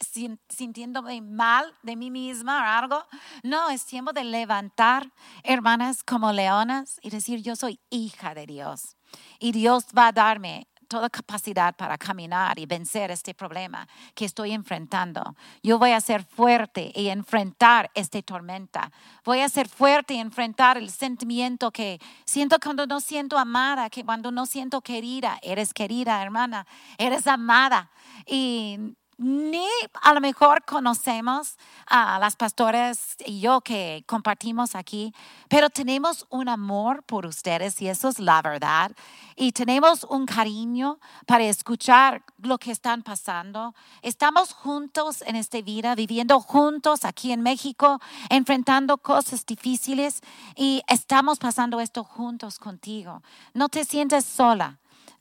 sintiéndome 0.49 1.21
mal 1.21 1.75
de 1.83 1.97
mí 1.97 2.11
misma 2.11 2.61
o 2.61 2.65
algo. 2.65 3.05
No, 3.43 3.69
es 3.71 3.85
tiempo 3.85 4.13
de 4.13 4.25
levantar, 4.25 5.11
hermanas, 5.43 6.03
como 6.03 6.33
leonas 6.33 6.99
y 7.03 7.11
decir, 7.11 7.43
yo 7.43 7.57
soy 7.57 7.81
hija 7.91 8.35
de 8.35 8.47
Dios. 8.47 8.97
Y 9.39 9.53
Dios 9.53 9.87
va 9.97 10.09
a 10.09 10.13
darme 10.13 10.67
toda 10.87 11.11
capacidad 11.11 11.75
para 11.75 11.99
caminar 11.99 12.59
y 12.59 12.67
vencer 12.67 13.11
este 13.11 13.35
problema 13.35 13.87
que 14.15 14.25
estoy 14.25 14.53
enfrentando. 14.53 15.37
Yo 15.63 15.79
voy 15.79 15.91
a 15.93 16.01
ser 16.01 16.25
fuerte 16.25 16.93
y 16.95 17.09
enfrentar 17.09 17.91
esta 17.95 18.21
tormenta. 18.23 18.91
Voy 19.25 19.41
a 19.41 19.49
ser 19.49 19.69
fuerte 19.69 20.15
y 20.15 20.19
enfrentar 20.19 20.79
el 20.79 20.91
sentimiento 20.91 21.71
que 21.71 22.01
siento 22.25 22.59
cuando 22.63 22.87
no 22.87 23.01
siento 23.01 23.39
amada, 23.39 23.91
que 23.91 24.05
cuando 24.05 24.31
no 24.31 24.47
siento 24.47 24.81
querida. 24.81 25.39
Eres 25.43 25.75
querida, 25.75 26.23
hermana. 26.23 26.67
Eres 26.99 27.27
amada. 27.27 27.91
Y 28.27 28.79
ni 29.19 29.67
a 30.03 30.13
lo 30.13 30.21
mejor 30.21 30.65
conocemos 30.65 31.57
a 31.87 32.19
las 32.19 32.37
pastores 32.37 33.17
y 33.25 33.41
yo 33.41 33.63
que 33.63 34.05
compartimos 34.07 34.75
aquí, 34.75 35.15
pero 35.49 35.71
tenemos 35.71 36.27
un 36.29 36.49
amor 36.49 37.03
por 37.05 37.25
ustedes 37.25 37.81
y 37.81 37.89
eso 37.89 38.09
es 38.09 38.19
la 38.19 38.43
verdad. 38.43 38.93
Y 39.35 39.53
tenemos 39.53 40.05
un 40.05 40.27
cariño 40.27 40.99
para 41.27 41.45
escuchar 41.45 42.23
lo 42.39 42.59
que 42.59 42.73
están 42.73 43.03
pasando. 43.03 43.75
Estamos 44.03 44.53
juntos 44.53 45.23
en 45.23 45.37
esta 45.37 45.61
vida, 45.61 45.95
viviendo 45.95 46.41
juntos 46.41 47.05
aquí 47.05 47.33
en 47.33 47.43
México, 47.43 48.01
enfrentando 48.31 48.99
cosas 48.99 49.45
difíciles 49.47 50.21
y 50.55 50.83
estamos 50.89 51.39
pasando 51.39 51.81
esto 51.81 52.05
juntos 52.05 52.59
contigo. 52.59 53.23
No 53.55 53.69
te 53.69 53.85
sientes 53.85 54.25
sola. 54.25 54.79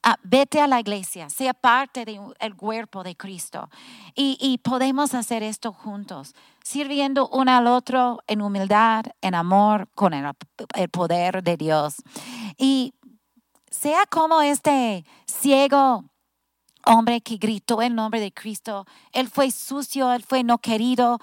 Ah, 0.07 0.19
vete 0.21 0.61
a 0.61 0.67
la 0.67 0.79
iglesia, 0.79 1.31
sea 1.31 1.55
parte 1.55 2.05
del 2.05 2.55
cuerpo 2.55 3.01
de 3.01 3.15
Cristo. 3.15 3.69
Y, 4.13 4.59
podemos 4.63 5.15
hacer 5.15 5.41
esto 5.41 5.73
juntos, 5.73 6.35
sirviendo 6.63 7.27
uno 7.29 7.51
al 7.51 7.65
otro 7.65 8.19
en 8.27 8.43
humildad, 8.43 9.05
en 9.21 9.33
amor, 9.33 9.89
con 9.95 10.13
el, 10.13 10.31
el 10.75 10.89
poder 10.89 11.41
de 11.41 11.57
Dios. 11.57 11.95
Y 12.55 12.93
sea 13.71 14.05
como 14.05 14.43
este 14.43 15.05
ciego 15.25 16.05
hombre 16.85 17.21
que 17.21 17.37
gritó 17.37 17.81
el 17.81 17.95
nombre 17.95 18.19
de 18.19 18.31
Cristo. 18.31 18.85
Él 19.11 19.29
fue 19.29 19.51
sucio, 19.51 20.11
él 20.13 20.23
fue 20.23 20.43
no 20.43 20.57
querido. 20.59 21.19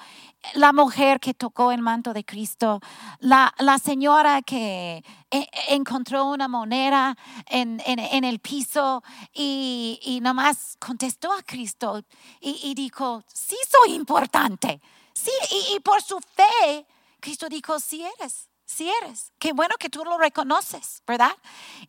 La 0.55 0.73
mujer 0.73 1.21
que 1.21 1.35
tocó 1.35 1.73
el 1.73 1.81
manto 1.81 2.13
de 2.13 2.25
Cristo. 2.25 2.81
La, 3.21 3.55
la 3.59 3.79
señora 3.79 4.43
que 4.43 5.05
e, 5.31 5.49
encontró 5.69 6.27
una 6.27 6.49
moneda 6.49 7.17
en, 7.47 7.81
en, 7.87 8.25
el 8.25 8.41
piso 8.41 9.03
y, 9.33 10.01
y, 10.03 10.21
nomás 10.21 10.77
contestó 10.79 11.33
a 11.33 11.43
Cristo 11.43 12.03
y, 12.41 12.61
y 12.63 12.75
dijo, 12.75 13.23
sí 13.33 13.57
soy 13.71 13.95
importante. 13.95 14.81
Sí, 15.15 15.31
y, 15.51 15.77
y 15.77 15.81
por 15.81 16.03
su 16.03 16.19
fe, 16.21 16.87
Cristo 17.21 17.49
dijo, 17.49 17.79
sí 17.79 18.03
eres 18.19 18.49
si 18.73 18.91
eres. 18.91 19.33
Qué 19.39 19.53
bueno 19.53 19.77
que 19.79 19.91
tú 19.91 20.05
lo 20.05 20.19
reconoces, 20.19 21.03
¿verdad? 21.07 21.37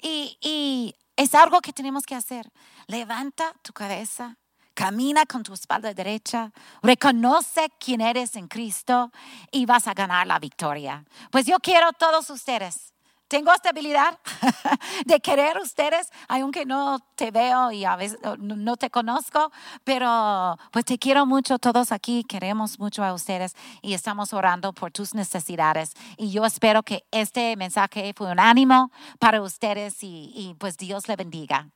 Y, 0.01 0.95
es 1.15 1.35
algo 1.35 1.61
que 1.61 1.73
tenemos 1.73 2.05
que 2.05 2.15
hacer. 2.15 2.51
Levanta 2.87 3.53
tu 3.61 3.73
cabeza, 3.73 4.37
camina 4.73 5.25
con 5.25 5.43
tu 5.43 5.53
espalda 5.53 5.93
derecha, 5.93 6.51
reconoce 6.81 7.67
quién 7.79 8.01
eres 8.01 8.35
en 8.35 8.47
Cristo 8.47 9.11
y 9.51 9.65
vas 9.65 9.87
a 9.87 9.93
ganar 9.93 10.27
la 10.27 10.39
victoria. 10.39 11.05
Pues 11.31 11.45
yo 11.45 11.57
quiero 11.59 11.87
a 11.87 11.93
todos 11.93 12.29
ustedes 12.29 12.92
tengo 13.33 13.51
esta 13.51 13.69
habilidad 13.69 14.19
de 15.07 15.19
querer 15.19 15.57
ustedes, 15.57 16.11
aunque 16.27 16.67
no 16.67 16.99
te 17.15 17.31
veo 17.31 17.71
y 17.71 17.83
a 17.83 17.95
veces 17.95 18.19
no 18.37 18.77
te 18.77 18.91
conozco, 18.91 19.51
pero 19.83 20.55
pues 20.69 20.85
te 20.85 20.99
quiero 20.99 21.25
mucho, 21.25 21.57
todos 21.57 21.91
aquí 21.91 22.23
queremos 22.25 22.77
mucho 22.77 23.03
a 23.03 23.11
ustedes 23.11 23.55
y 23.81 23.95
estamos 23.95 24.33
orando 24.33 24.71
por 24.71 24.91
tus 24.91 25.15
necesidades. 25.15 25.93
Y 26.15 26.29
yo 26.29 26.45
espero 26.45 26.83
que 26.83 27.05
este 27.09 27.57
mensaje 27.57 28.13
fue 28.15 28.31
un 28.31 28.39
ánimo 28.39 28.91
para 29.17 29.41
ustedes 29.41 29.95
y 30.03 30.55
pues 30.59 30.77
Dios 30.77 31.07
le 31.07 31.15
bendiga. 31.15 31.71